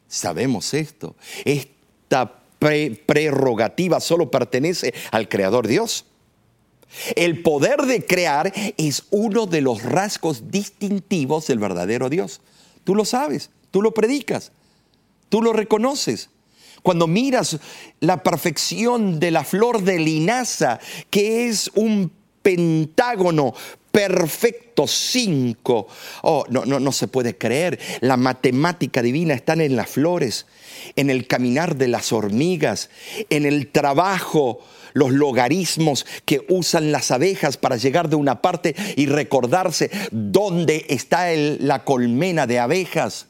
Sabemos 0.08 0.74
esto. 0.74 1.16
Esta 1.44 2.40
prerrogativa 2.58 4.00
solo 4.00 4.30
pertenece 4.30 4.92
al 5.10 5.28
Creador 5.28 5.66
Dios. 5.66 6.04
El 7.14 7.42
poder 7.42 7.82
de 7.82 8.04
crear 8.04 8.52
es 8.76 9.04
uno 9.10 9.46
de 9.46 9.60
los 9.60 9.82
rasgos 9.82 10.50
distintivos 10.50 11.46
del 11.46 11.58
verdadero 11.58 12.08
Dios. 12.08 12.40
Tú 12.84 12.94
lo 12.94 13.04
sabes, 13.04 13.50
tú 13.70 13.82
lo 13.82 13.92
predicas, 13.92 14.52
tú 15.28 15.42
lo 15.42 15.52
reconoces. 15.52 16.30
Cuando 16.86 17.08
miras 17.08 17.58
la 17.98 18.22
perfección 18.22 19.18
de 19.18 19.32
la 19.32 19.42
flor 19.42 19.82
de 19.82 19.98
linaza, 19.98 20.78
que 21.10 21.48
es 21.48 21.68
un 21.74 22.12
pentágono 22.42 23.54
perfecto, 23.90 24.86
cinco. 24.86 25.88
Oh, 26.22 26.44
no, 26.48 26.64
no, 26.64 26.78
no 26.78 26.92
se 26.92 27.08
puede 27.08 27.36
creer. 27.36 27.80
La 28.02 28.16
matemática 28.16 29.02
divina 29.02 29.34
está 29.34 29.54
en 29.54 29.74
las 29.74 29.90
flores, 29.90 30.46
en 30.94 31.10
el 31.10 31.26
caminar 31.26 31.74
de 31.74 31.88
las 31.88 32.12
hormigas, 32.12 32.88
en 33.30 33.46
el 33.46 33.66
trabajo, 33.72 34.60
los 34.92 35.10
logarismos 35.10 36.06
que 36.24 36.46
usan 36.48 36.92
las 36.92 37.10
abejas 37.10 37.56
para 37.56 37.78
llegar 37.78 38.08
de 38.08 38.14
una 38.14 38.42
parte 38.42 38.76
y 38.94 39.06
recordarse 39.06 39.90
dónde 40.12 40.86
está 40.88 41.32
la 41.34 41.82
colmena 41.82 42.46
de 42.46 42.60
abejas. 42.60 43.26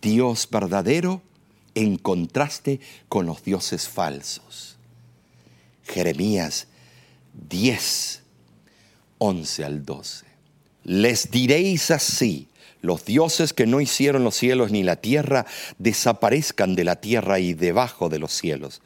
Dios 0.00 0.48
verdadero 0.50 1.22
en 1.74 1.96
contraste 1.96 2.80
con 3.08 3.26
los 3.26 3.44
dioses 3.44 3.88
falsos. 3.88 4.76
Jeremías 5.84 6.66
10, 7.48 8.22
11 9.18 9.64
al 9.64 9.84
12. 9.84 10.26
Les 10.84 11.30
diréis 11.30 11.90
así, 11.90 12.48
los 12.82 13.04
dioses 13.04 13.52
que 13.52 13.66
no 13.66 13.80
hicieron 13.80 14.24
los 14.24 14.36
cielos 14.36 14.70
ni 14.70 14.82
la 14.82 14.96
tierra 14.96 15.46
desaparezcan 15.78 16.74
de 16.74 16.84
la 16.84 16.96
tierra 16.96 17.38
y 17.38 17.52
debajo 17.52 18.08
de 18.08 18.18
los 18.18 18.32
cielos. 18.32 18.80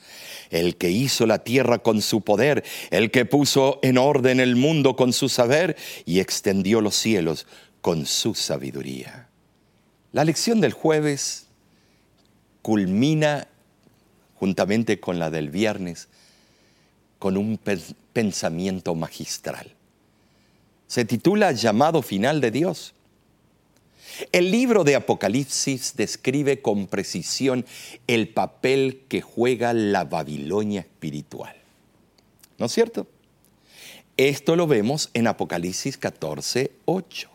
El 0.50 0.76
que 0.76 0.90
hizo 0.90 1.26
la 1.26 1.44
tierra 1.44 1.78
con 1.78 2.02
su 2.02 2.22
poder, 2.22 2.64
el 2.90 3.10
que 3.12 3.24
puso 3.24 3.78
en 3.82 3.98
orden 3.98 4.40
el 4.40 4.56
mundo 4.56 4.96
con 4.96 5.12
su 5.12 5.28
saber 5.28 5.76
y 6.04 6.18
extendió 6.18 6.80
los 6.80 6.96
cielos 6.96 7.46
con 7.80 8.06
su 8.06 8.34
sabiduría. 8.34 9.23
La 10.14 10.22
lección 10.22 10.60
del 10.60 10.72
jueves 10.72 11.48
culmina, 12.62 13.48
juntamente 14.36 15.00
con 15.00 15.18
la 15.18 15.28
del 15.28 15.50
viernes, 15.50 16.06
con 17.18 17.36
un 17.36 17.58
pensamiento 18.12 18.94
magistral. 18.94 19.74
Se 20.86 21.04
titula 21.04 21.50
Llamado 21.50 22.00
final 22.00 22.40
de 22.40 22.52
Dios. 22.52 22.94
El 24.30 24.52
libro 24.52 24.84
de 24.84 24.94
Apocalipsis 24.94 25.96
describe 25.96 26.62
con 26.62 26.86
precisión 26.86 27.66
el 28.06 28.28
papel 28.28 29.02
que 29.08 29.20
juega 29.20 29.72
la 29.72 30.04
Babilonia 30.04 30.82
espiritual. 30.82 31.56
¿No 32.56 32.66
es 32.66 32.72
cierto? 32.72 33.08
Esto 34.16 34.54
lo 34.54 34.68
vemos 34.68 35.10
en 35.12 35.26
Apocalipsis 35.26 35.98
14, 35.98 36.70
8. 36.84 37.33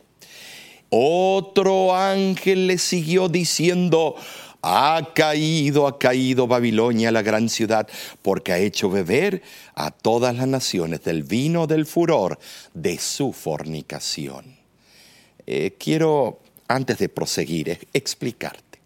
Otro 0.90 1.96
ángel 1.96 2.68
le 2.68 2.78
siguió 2.78 3.30
diciendo, 3.30 4.16
ha 4.62 5.12
caído, 5.14 5.88
ha 5.88 6.00
caído 6.00 6.48
Babilonia, 6.48 7.12
la 7.12 7.22
gran 7.22 7.48
ciudad, 7.48 7.88
porque 8.22 8.54
ha 8.54 8.58
hecho 8.58 8.90
beber 8.90 9.42
a 9.76 9.92
todas 9.92 10.36
las 10.36 10.48
naciones 10.48 11.04
del 11.04 11.24
vino 11.24 11.68
del 11.68 11.86
furor 11.86 12.40
de 12.74 12.98
su 12.98 13.34
fornicación. 13.34 14.58
Eh, 15.46 15.76
quiero, 15.80 16.40
antes 16.68 16.98
de 16.98 17.10
proseguir, 17.10 17.88
explicarte. 17.94 18.80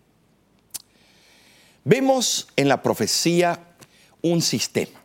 Vemos 1.85 2.47
en 2.55 2.67
la 2.67 2.81
profecía 2.81 3.59
un 4.21 4.41
sistema. 4.41 5.01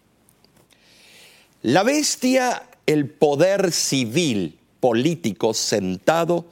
La 1.63 1.83
bestia, 1.83 2.69
el 2.87 3.09
poder 3.09 3.73
civil, 3.73 4.59
político 4.81 5.55
sentado 5.55 6.47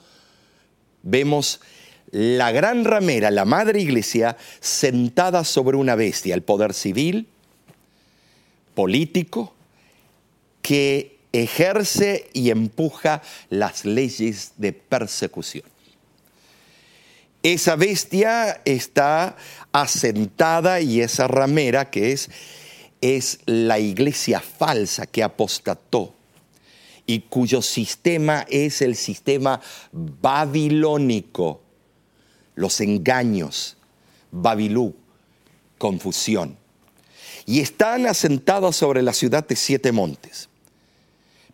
vemos 1.06 1.60
la 2.10 2.52
gran 2.52 2.84
ramera, 2.84 3.30
la 3.30 3.44
madre 3.44 3.80
iglesia, 3.80 4.36
sentada 4.60 5.44
sobre 5.44 5.76
una 5.76 5.94
bestia, 5.94 6.34
el 6.34 6.42
poder 6.42 6.74
civil, 6.74 7.28
político, 8.74 9.54
que 10.62 11.18
ejerce 11.32 12.28
y 12.32 12.50
empuja 12.50 13.22
las 13.50 13.84
leyes 13.84 14.52
de 14.56 14.72
persecución. 14.72 15.64
Esa 17.42 17.76
bestia 17.76 18.60
está 18.64 19.36
asentada 19.72 20.80
y 20.80 21.00
esa 21.00 21.28
ramera 21.28 21.90
que 21.90 22.12
es, 22.12 22.30
es 23.00 23.38
la 23.46 23.78
iglesia 23.78 24.40
falsa 24.40 25.06
que 25.06 25.22
apostató 25.22 26.15
y 27.06 27.20
cuyo 27.20 27.62
sistema 27.62 28.44
es 28.50 28.82
el 28.82 28.96
sistema 28.96 29.60
babilónico, 29.92 31.62
los 32.54 32.80
engaños, 32.80 33.76
Babilú, 34.30 34.94
confusión. 35.78 36.58
Y 37.46 37.60
están 37.60 38.06
asentados 38.06 38.76
sobre 38.76 39.02
la 39.02 39.12
ciudad 39.12 39.46
de 39.46 39.56
siete 39.56 39.92
montes. 39.92 40.48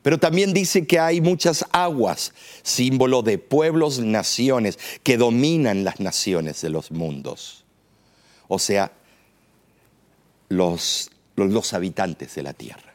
Pero 0.02 0.18
también 0.18 0.52
dice 0.52 0.86
que 0.86 0.98
hay 0.98 1.20
muchas 1.20 1.64
aguas, 1.70 2.32
símbolo 2.62 3.22
de 3.22 3.38
pueblos, 3.38 4.00
naciones, 4.00 4.78
que 5.04 5.16
dominan 5.16 5.84
las 5.84 6.00
naciones 6.00 6.60
de 6.60 6.70
los 6.70 6.90
mundos. 6.90 7.64
O 8.48 8.58
sea, 8.58 8.90
los, 10.48 11.10
los 11.36 11.72
habitantes 11.72 12.34
de 12.34 12.42
la 12.42 12.52
tierra. 12.52 12.91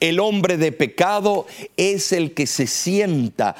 El 0.00 0.20
hombre 0.20 0.56
de 0.56 0.72
pecado 0.72 1.46
es 1.76 2.12
el 2.12 2.34
que 2.34 2.46
se 2.46 2.66
sienta 2.66 3.56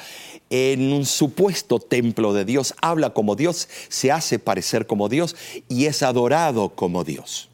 en 0.49 0.91
un 0.93 1.05
supuesto 1.05 1.79
templo 1.79 2.33
de 2.33 2.45
Dios, 2.45 2.73
habla 2.81 3.11
como 3.11 3.35
Dios, 3.35 3.69
se 3.87 4.11
hace 4.11 4.39
parecer 4.39 4.87
como 4.87 5.09
Dios 5.09 5.35
y 5.67 5.85
es 5.85 6.01
adorado 6.01 6.69
como 6.69 7.03
Dios. 7.03 7.49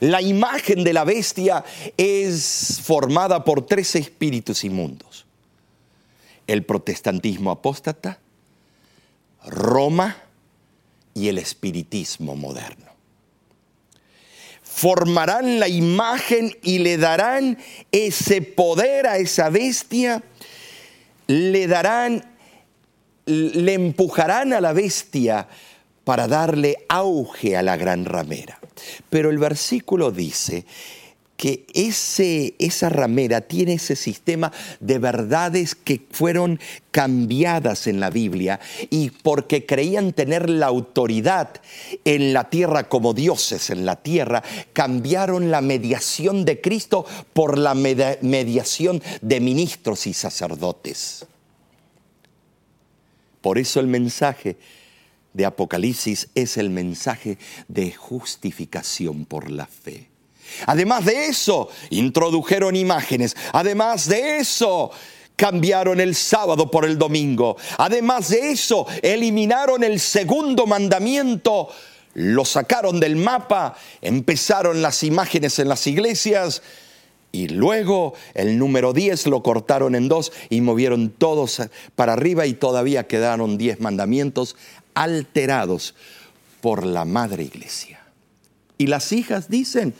La 0.00 0.20
imagen 0.20 0.84
de 0.84 0.92
la 0.92 1.04
bestia 1.04 1.64
es 1.96 2.80
formada 2.82 3.44
por 3.44 3.64
tres 3.64 3.94
espíritus 3.94 4.64
inmundos. 4.64 5.24
El 6.46 6.64
protestantismo 6.64 7.50
apóstata, 7.50 8.18
Roma 9.46 10.16
y 11.14 11.28
el 11.28 11.38
espiritismo 11.38 12.34
moderno 12.34 12.97
formarán 14.78 15.58
la 15.58 15.66
imagen 15.66 16.56
y 16.62 16.78
le 16.78 16.98
darán 16.98 17.58
ese 17.90 18.42
poder 18.42 19.08
a 19.08 19.16
esa 19.16 19.50
bestia, 19.50 20.22
le 21.26 21.66
darán, 21.66 22.24
le 23.26 23.74
empujarán 23.74 24.52
a 24.52 24.60
la 24.60 24.72
bestia 24.72 25.48
para 26.04 26.28
darle 26.28 26.76
auge 26.88 27.56
a 27.56 27.62
la 27.62 27.76
gran 27.76 28.04
ramera. 28.04 28.60
Pero 29.10 29.30
el 29.30 29.38
versículo 29.38 30.12
dice, 30.12 30.64
que 31.38 31.66
ese, 31.72 32.56
esa 32.58 32.88
ramera 32.88 33.42
tiene 33.42 33.74
ese 33.74 33.94
sistema 33.94 34.52
de 34.80 34.98
verdades 34.98 35.76
que 35.76 36.04
fueron 36.10 36.58
cambiadas 36.90 37.86
en 37.86 38.00
la 38.00 38.10
Biblia 38.10 38.58
y 38.90 39.10
porque 39.10 39.64
creían 39.64 40.12
tener 40.12 40.50
la 40.50 40.66
autoridad 40.66 41.60
en 42.04 42.32
la 42.32 42.50
tierra 42.50 42.88
como 42.88 43.14
dioses 43.14 43.70
en 43.70 43.86
la 43.86 43.94
tierra, 43.94 44.42
cambiaron 44.72 45.52
la 45.52 45.60
mediación 45.60 46.44
de 46.44 46.60
Cristo 46.60 47.06
por 47.32 47.56
la 47.56 47.74
mediación 47.74 49.00
de 49.22 49.40
ministros 49.40 50.08
y 50.08 50.14
sacerdotes. 50.14 51.24
Por 53.40 53.58
eso 53.58 53.78
el 53.78 53.86
mensaje 53.86 54.56
de 55.34 55.46
Apocalipsis 55.46 56.30
es 56.34 56.56
el 56.56 56.70
mensaje 56.70 57.38
de 57.68 57.92
justificación 57.92 59.24
por 59.24 59.52
la 59.52 59.66
fe. 59.66 60.07
Además 60.66 61.04
de 61.04 61.26
eso, 61.26 61.68
introdujeron 61.90 62.76
imágenes. 62.76 63.36
Además 63.52 64.08
de 64.08 64.38
eso, 64.38 64.90
cambiaron 65.38 66.00
el 66.00 66.14
sábado 66.14 66.70
por 66.70 66.84
el 66.84 66.98
domingo. 66.98 67.56
Además 67.78 68.28
de 68.28 68.50
eso, 68.50 68.86
eliminaron 69.02 69.84
el 69.84 70.00
segundo 70.00 70.66
mandamiento, 70.66 71.68
lo 72.14 72.44
sacaron 72.44 72.98
del 72.98 73.16
mapa, 73.16 73.76
empezaron 74.02 74.82
las 74.82 75.04
imágenes 75.04 75.60
en 75.60 75.68
las 75.68 75.86
iglesias 75.86 76.62
y 77.30 77.48
luego 77.48 78.14
el 78.34 78.58
número 78.58 78.92
10 78.92 79.26
lo 79.26 79.42
cortaron 79.42 79.94
en 79.94 80.08
dos 80.08 80.32
y 80.50 80.60
movieron 80.60 81.10
todos 81.10 81.62
para 81.94 82.14
arriba 82.14 82.46
y 82.46 82.54
todavía 82.54 83.06
quedaron 83.06 83.58
10 83.58 83.80
mandamientos 83.80 84.56
alterados 84.94 85.94
por 86.60 86.84
la 86.84 87.04
madre 87.04 87.44
iglesia. 87.44 88.00
Y 88.78 88.86
las 88.86 89.12
hijas 89.12 89.48
dicen, 89.48 89.94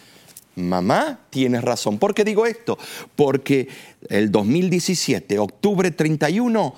mamá, 0.59 1.21
tienes 1.31 1.63
razón. 1.63 1.99
¿Por 1.99 2.15
qué 2.15 2.25
digo 2.25 2.47
esto? 2.47 2.79
Porque 3.17 3.69
el 4.09 4.31
2017, 4.31 5.39
octubre 5.39 5.91
31, 5.91 6.75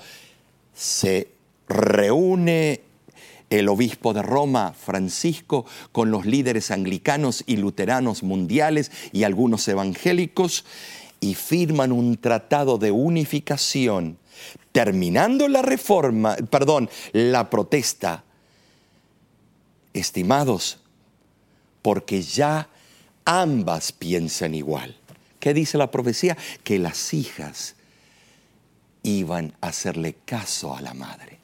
se 0.73 1.27
reúne 1.67 2.81
el 3.49 3.67
obispo 3.67 4.13
de 4.13 4.21
Roma, 4.21 4.73
Francisco, 4.73 5.65
con 5.91 6.09
los 6.09 6.25
líderes 6.25 6.71
anglicanos 6.71 7.43
y 7.45 7.57
luteranos 7.57 8.23
mundiales 8.23 8.91
y 9.11 9.23
algunos 9.23 9.67
evangélicos, 9.67 10.63
y 11.19 11.35
firman 11.35 11.91
un 11.91 12.17
tratado 12.17 12.77
de 12.77 12.91
unificación, 12.91 14.17
terminando 14.71 15.47
la 15.47 15.61
reforma, 15.61 16.35
perdón, 16.49 16.89
la 17.11 17.49
protesta. 17.49 18.23
Estimados, 19.93 20.79
porque 21.81 22.21
ya 22.21 22.69
ambas 23.39 23.91
piensan 23.91 24.53
igual. 24.55 24.95
¿Qué 25.39 25.53
dice 25.53 25.77
la 25.77 25.89
profecía? 25.89 26.37
Que 26.63 26.79
las 26.79 27.13
hijas 27.13 27.75
iban 29.03 29.53
a 29.61 29.69
hacerle 29.69 30.17
caso 30.25 30.75
a 30.75 30.81
la 30.81 30.93
madre. 30.93 31.39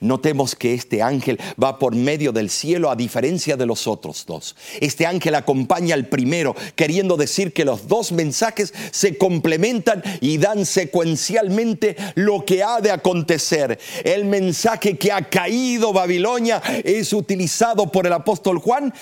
Notemos 0.00 0.54
que 0.54 0.74
este 0.74 1.02
ángel 1.02 1.40
va 1.62 1.78
por 1.78 1.96
medio 1.96 2.30
del 2.30 2.48
cielo 2.50 2.90
a 2.90 2.96
diferencia 2.96 3.56
de 3.56 3.66
los 3.66 3.88
otros 3.88 4.24
dos. 4.26 4.54
Este 4.80 5.06
ángel 5.06 5.34
acompaña 5.34 5.94
al 5.94 6.06
primero, 6.06 6.54
queriendo 6.76 7.16
decir 7.16 7.52
que 7.52 7.64
los 7.64 7.88
dos 7.88 8.12
mensajes 8.12 8.72
se 8.92 9.18
complementan 9.18 10.02
y 10.20 10.38
dan 10.38 10.64
secuencialmente 10.64 11.96
lo 12.14 12.44
que 12.44 12.62
ha 12.62 12.80
de 12.80 12.92
acontecer. 12.92 13.80
El 14.04 14.26
mensaje 14.26 14.96
que 14.96 15.10
ha 15.10 15.28
caído 15.28 15.92
Babilonia 15.92 16.62
es 16.84 17.12
utilizado 17.12 17.90
por 17.90 18.06
el 18.06 18.12
apóstol 18.12 18.58
Juan 18.58 18.94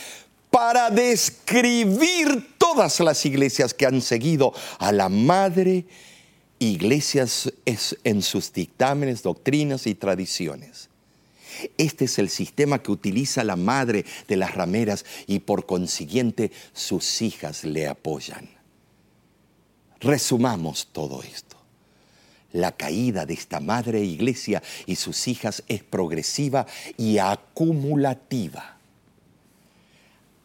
para 0.50 0.90
describir 0.90 2.54
todas 2.58 3.00
las 3.00 3.24
iglesias 3.26 3.74
que 3.74 3.86
han 3.86 4.00
seguido 4.00 4.52
a 4.78 4.92
la 4.92 5.08
madre 5.08 5.86
iglesias 6.58 7.52
en 7.64 8.22
sus 8.22 8.52
dictámenes, 8.52 9.22
doctrinas 9.22 9.86
y 9.86 9.94
tradiciones. 9.94 10.88
Este 11.76 12.04
es 12.04 12.18
el 12.18 12.28
sistema 12.28 12.82
que 12.82 12.92
utiliza 12.92 13.42
la 13.44 13.56
madre 13.56 14.04
de 14.28 14.36
las 14.36 14.54
rameras 14.54 15.04
y 15.26 15.40
por 15.40 15.66
consiguiente 15.66 16.52
sus 16.72 17.22
hijas 17.22 17.64
le 17.64 17.88
apoyan. 17.88 18.48
Resumamos 20.00 20.88
todo 20.92 21.22
esto. 21.22 21.56
La 22.52 22.72
caída 22.72 23.26
de 23.26 23.34
esta 23.34 23.60
madre 23.60 24.00
iglesia 24.00 24.62
y 24.86 24.96
sus 24.96 25.28
hijas 25.28 25.62
es 25.68 25.82
progresiva 25.82 26.66
y 26.96 27.18
acumulativa. 27.18 28.77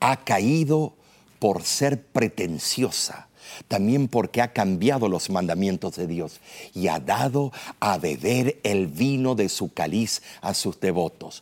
Ha 0.04 0.18
caído 0.18 0.94
por 1.40 1.64
ser 1.64 2.04
pretenciosa, 2.04 3.30
también 3.70 4.10
porque 4.10 4.42
ha 4.42 4.52
cambiado 4.52 5.08
los 5.08 5.30
mandamientos 5.30 5.96
de 5.96 6.08
Dios 6.08 6.42
y 6.74 6.90
ha 6.90 7.00
dado 7.00 7.54
a 7.80 7.98
beber 7.98 8.60
el 8.64 8.88
vino 8.88 9.34
de 9.34 9.48
su 9.48 9.72
cáliz 9.72 10.22
a 10.42 10.54
sus 10.54 10.78
devotos. 10.82 11.42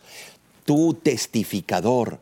Tú, 0.63 0.93
testificador, 0.93 2.19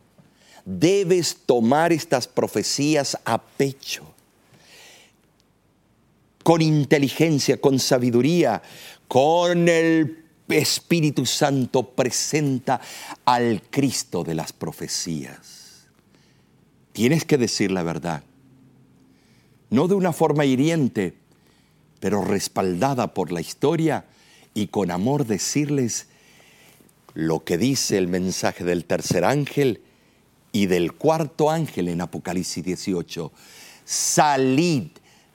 debes 0.64 1.40
tomar 1.46 1.92
estas 1.92 2.26
profecías 2.26 3.18
a 3.26 3.42
pecho, 3.42 4.06
con 6.42 6.62
inteligencia, 6.62 7.60
con 7.60 7.80
sabiduría, 7.80 8.62
con 9.10 9.68
el 9.68 10.24
Espíritu 10.48 11.26
Santo 11.26 11.84
presenta 11.84 12.80
al 13.26 13.62
Cristo 13.70 14.24
de 14.24 14.36
las 14.36 14.54
profecías. 14.54 15.59
Tienes 17.00 17.24
que 17.24 17.38
decir 17.38 17.72
la 17.72 17.82
verdad 17.82 18.24
no 19.70 19.88
de 19.88 19.96
una 19.96 20.12
forma 20.12 20.44
hiriente, 20.44 21.14
pero 22.02 22.26
respaldada 22.26 23.14
por 23.14 23.32
la 23.32 23.40
historia 23.40 24.04
y 24.54 24.68
con 24.68 24.92
amor 24.92 25.26
decirles 25.26 26.08
lo 27.14 27.46
que 27.46 27.58
dice 27.58 27.98
el 27.98 28.10
mensaje 28.10 28.66
del 28.66 28.84
tercer 28.84 29.24
ángel 29.24 29.80
y 30.52 30.66
del 30.66 30.92
cuarto 30.92 31.50
ángel 31.50 31.88
en 31.88 32.02
Apocalipsis 32.02 32.66
18. 32.66 33.32
Salid 33.86 34.88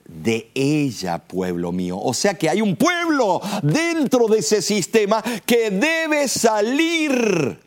de 0.07 0.51
ella, 0.53 1.17
pueblo 1.17 1.73
mío. 1.73 1.99
O 1.99 2.13
sea 2.13 2.35
que 2.35 2.51
hay 2.51 2.61
un 2.61 2.77
pueblo 2.77 3.41
dentro 3.63 4.29
de 4.29 4.41
ese 4.41 4.61
sistema 4.61 5.25
que 5.47 5.71
debe 5.71 6.29
salir. 6.29 7.64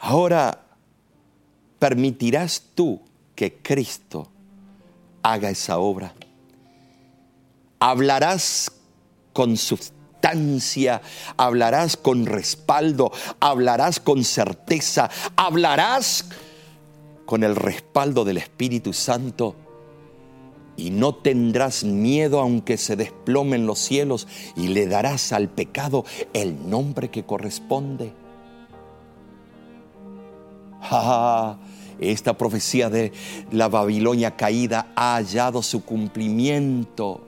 Ahora, 0.00 0.70
¿Permitirás 1.80 2.62
tú 2.74 3.00
que 3.34 3.54
Cristo 3.62 4.28
haga 5.22 5.48
esa 5.48 5.78
obra? 5.78 6.12
¿Hablarás 7.78 8.70
con 9.32 9.56
sustancia? 9.56 11.00
¿Hablarás 11.38 11.96
con 11.96 12.26
respaldo? 12.26 13.10
¿Hablarás 13.40 13.98
con 13.98 14.24
certeza? 14.24 15.08
¿Hablarás 15.36 16.26
con 17.24 17.44
el 17.44 17.56
respaldo 17.56 18.24
del 18.24 18.36
Espíritu 18.36 18.92
Santo? 18.92 19.56
y 20.76 20.88
no 20.88 21.14
tendrás 21.14 21.84
miedo 21.84 22.40
aunque 22.40 22.78
se 22.78 22.96
desplomen 22.96 23.66
los 23.66 23.78
cielos 23.78 24.26
y 24.56 24.68
le 24.68 24.86
darás 24.86 25.30
al 25.34 25.50
pecado 25.50 26.06
el 26.32 26.70
nombre 26.70 27.10
que 27.10 27.26
corresponde. 27.26 28.14
Esta 32.00 32.36
profecía 32.36 32.88
de 32.88 33.12
la 33.52 33.68
Babilonia 33.68 34.36
caída 34.36 34.92
ha 34.96 35.16
hallado 35.16 35.62
su 35.62 35.84
cumplimiento 35.84 37.20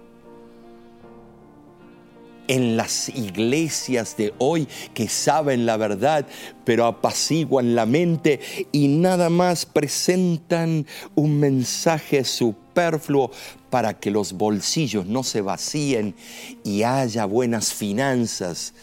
en 2.48 2.76
las 2.76 3.08
iglesias 3.08 4.16
de 4.16 4.34
hoy 4.38 4.66
que 4.94 5.08
saben 5.08 5.64
la 5.64 5.76
verdad, 5.76 6.26
pero 6.64 6.86
apaciguan 6.86 7.74
la 7.74 7.86
mente 7.86 8.40
y 8.72 8.88
nada 8.88 9.30
más 9.30 9.64
presentan 9.64 10.86
un 11.14 11.38
mensaje 11.38 12.24
superfluo 12.24 13.30
para 13.70 13.98
que 13.98 14.10
los 14.10 14.32
bolsillos 14.32 15.06
no 15.06 15.22
se 15.22 15.40
vacíen 15.40 16.14
y 16.64 16.82
haya 16.82 17.24
buenas 17.24 17.72
finanzas 17.72 18.74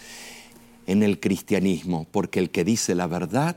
en 0.87 1.03
el 1.03 1.19
cristianismo, 1.19 2.07
porque 2.11 2.39
el 2.39 2.49
que 2.49 2.63
dice 2.63 2.95
la 2.95 3.07
verdad 3.07 3.55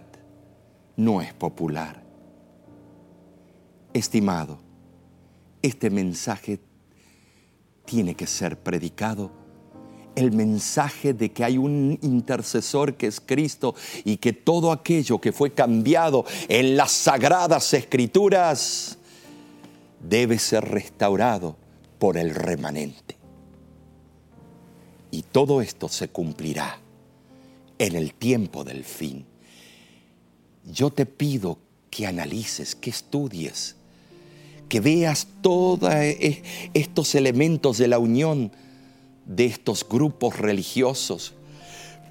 no 0.96 1.20
es 1.20 1.32
popular. 1.34 2.02
Estimado, 3.92 4.58
este 5.60 5.90
mensaje 5.90 6.60
tiene 7.84 8.14
que 8.14 8.26
ser 8.26 8.58
predicado. 8.58 9.30
El 10.14 10.32
mensaje 10.32 11.14
de 11.14 11.32
que 11.32 11.44
hay 11.44 11.56
un 11.56 11.98
intercesor 12.02 12.96
que 12.96 13.06
es 13.06 13.20
Cristo 13.20 13.74
y 14.04 14.18
que 14.18 14.32
todo 14.32 14.72
aquello 14.72 15.20
que 15.20 15.32
fue 15.32 15.52
cambiado 15.52 16.24
en 16.48 16.76
las 16.76 16.92
sagradas 16.92 17.72
escrituras 17.72 18.98
debe 20.00 20.38
ser 20.38 20.68
restaurado 20.68 21.56
por 21.98 22.18
el 22.18 22.34
remanente. 22.34 23.16
Y 25.10 25.22
todo 25.22 25.62
esto 25.62 25.88
se 25.88 26.08
cumplirá 26.08 26.78
en 27.78 27.96
el 27.96 28.14
tiempo 28.14 28.64
del 28.64 28.84
fin. 28.84 29.31
Yo 30.64 30.90
te 30.90 31.06
pido 31.06 31.58
que 31.90 32.06
analices, 32.06 32.74
que 32.74 32.90
estudies, 32.90 33.76
que 34.68 34.80
veas 34.80 35.26
todos 35.42 35.92
e, 35.92 36.42
estos 36.74 37.14
elementos 37.14 37.78
de 37.78 37.88
la 37.88 37.98
unión 37.98 38.52
de 39.26 39.44
estos 39.46 39.86
grupos 39.88 40.38
religiosos, 40.38 41.34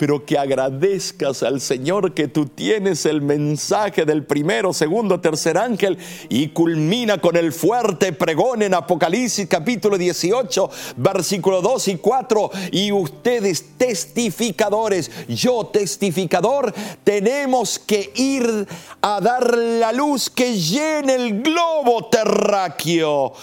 pero 0.01 0.25
que 0.25 0.35
agradezcas 0.35 1.43
al 1.43 1.61
Señor 1.61 2.15
que 2.15 2.27
tú 2.27 2.47
tienes 2.47 3.05
el 3.05 3.21
mensaje 3.21 4.03
del 4.03 4.23
primero, 4.23 4.73
segundo, 4.73 5.21
tercer 5.21 5.59
ángel 5.59 5.95
y 6.27 6.47
culmina 6.47 7.19
con 7.19 7.37
el 7.37 7.53
fuerte 7.53 8.11
pregón 8.11 8.63
en 8.63 8.73
Apocalipsis 8.73 9.45
capítulo 9.45 9.99
18, 9.99 10.71
versículo 10.97 11.61
2 11.61 11.87
y 11.89 11.95
4. 11.97 12.51
Y 12.71 12.91
ustedes 12.91 13.77
testificadores, 13.77 15.11
yo 15.27 15.67
testificador, 15.67 16.73
tenemos 17.03 17.77
que 17.77 18.11
ir 18.15 18.67
a 19.01 19.21
dar 19.21 19.55
la 19.55 19.91
luz 19.91 20.31
que 20.31 20.57
llene 20.57 21.13
el 21.13 21.43
globo 21.43 22.07
terráqueo 22.07 23.33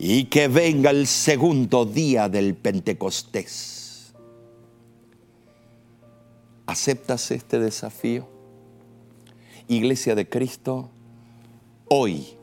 y 0.00 0.24
que 0.24 0.48
venga 0.48 0.90
el 0.90 1.06
segundo 1.06 1.84
día 1.84 2.28
del 2.28 2.56
Pentecostés. 2.56 3.77
¿Aceptas 6.68 7.30
este 7.30 7.58
desafío? 7.58 8.28
Iglesia 9.68 10.14
de 10.14 10.28
Cristo, 10.28 10.90
hoy 11.88 12.36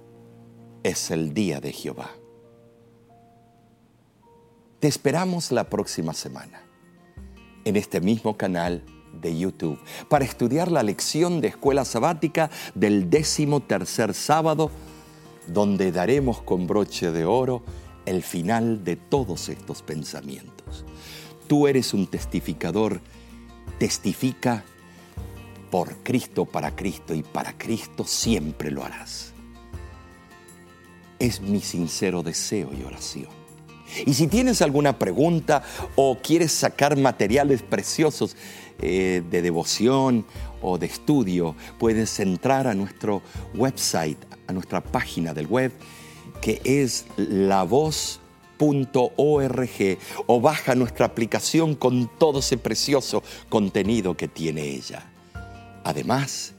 es 0.82 1.11
el 1.11 1.36
día 1.36 1.61
de 1.61 1.71
Jehová. 1.71 2.09
Te 4.80 4.88
esperamos 4.88 5.51
la 5.51 5.65
próxima 5.69 6.15
semana 6.15 6.63
en 7.65 7.76
este 7.76 8.01
mismo 8.01 8.36
canal 8.36 8.82
de 9.13 9.38
YouTube 9.38 9.80
para 10.09 10.26
estudiar 10.26 10.71
la 10.71 10.82
lección 10.82 11.39
de 11.39 11.49
escuela 11.49 11.86
sabática 11.86 12.49
del 12.73 13.11
décimo 13.11 13.59
tercer 13.59 14.15
sábado 14.15 14.71
donde 15.45 15.91
daremos 15.91 16.41
con 16.41 16.65
broche 16.65 17.11
de 17.11 17.26
oro 17.26 17.61
el 18.07 18.23
final 18.23 18.84
de 18.84 18.95
todos 18.95 19.49
estos 19.49 19.84
pensamientos. 19.84 20.84
Tú 21.47 21.67
eres 21.67 21.93
un 21.93 22.07
testificador, 22.07 23.01
testifica 23.78 24.63
por 25.69 25.97
Cristo, 26.03 26.45
para 26.45 26.76
Cristo 26.76 27.13
y 27.13 27.23
para 27.23 27.57
Cristo 27.57 28.05
siempre 28.05 28.71
lo 28.71 28.84
harás. 28.84 29.34
Es 31.19 31.41
mi 31.41 31.61
sincero 31.61 32.23
deseo 32.23 32.71
y 32.73 32.84
oración. 32.84 33.30
Y 34.05 34.13
si 34.13 34.28
tienes 34.28 34.61
alguna 34.61 34.97
pregunta 34.97 35.63
o 35.95 36.17
quieres 36.21 36.51
sacar 36.51 36.97
materiales 36.97 37.61
preciosos 37.61 38.36
eh, 38.82 39.23
de 39.30 39.41
devoción 39.41 40.26
o 40.61 40.78
de 40.78 40.88
estudio, 40.88 41.55
puedes 41.78 42.19
entrar 42.19 42.67
a 42.67 42.73
nuestro 42.73 43.21
website 43.53 44.17
a 44.47 44.53
nuestra 44.53 44.82
página 44.82 45.34
del 45.34 45.47
web 45.47 45.71
que 46.41 46.61
es 46.63 47.05
lavoz.org 48.59 49.97
o 50.27 50.41
baja 50.41 50.75
nuestra 50.75 51.05
aplicación 51.05 51.75
con 51.75 52.09
todo 52.17 52.39
ese 52.39 52.57
precioso 52.57 53.23
contenido 53.49 54.15
que 54.15 54.27
tiene 54.27 54.63
ella. 54.63 55.03
Además, 55.83 56.53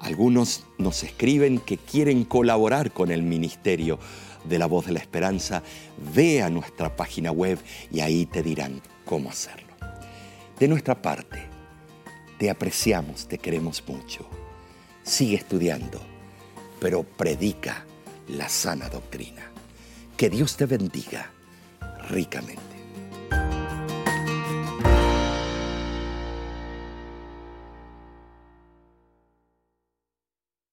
algunos 0.00 0.64
nos 0.78 1.02
escriben 1.02 1.58
que 1.58 1.76
quieren 1.76 2.24
colaborar 2.24 2.92
con 2.92 3.10
el 3.10 3.22
ministerio 3.22 3.98
de 4.44 4.58
la 4.58 4.66
voz 4.66 4.86
de 4.86 4.92
la 4.92 5.00
esperanza. 5.00 5.62
Ve 6.14 6.42
a 6.42 6.50
nuestra 6.50 6.96
página 6.96 7.32
web 7.32 7.58
y 7.90 8.00
ahí 8.00 8.26
te 8.26 8.42
dirán 8.42 8.80
cómo 9.04 9.30
hacerlo. 9.30 9.68
De 10.58 10.68
nuestra 10.68 11.00
parte, 11.00 11.38
te 12.38 12.50
apreciamos, 12.50 13.26
te 13.26 13.38
queremos 13.38 13.82
mucho. 13.86 14.26
Sigue 15.02 15.36
estudiando 15.36 16.00
pero 16.80 17.04
predica 17.04 17.84
la 18.28 18.48
sana 18.48 18.88
doctrina. 18.88 19.49
Que 20.20 20.28
Dios 20.28 20.54
te 20.54 20.66
bendiga 20.66 21.30
ricamente. 22.10 22.60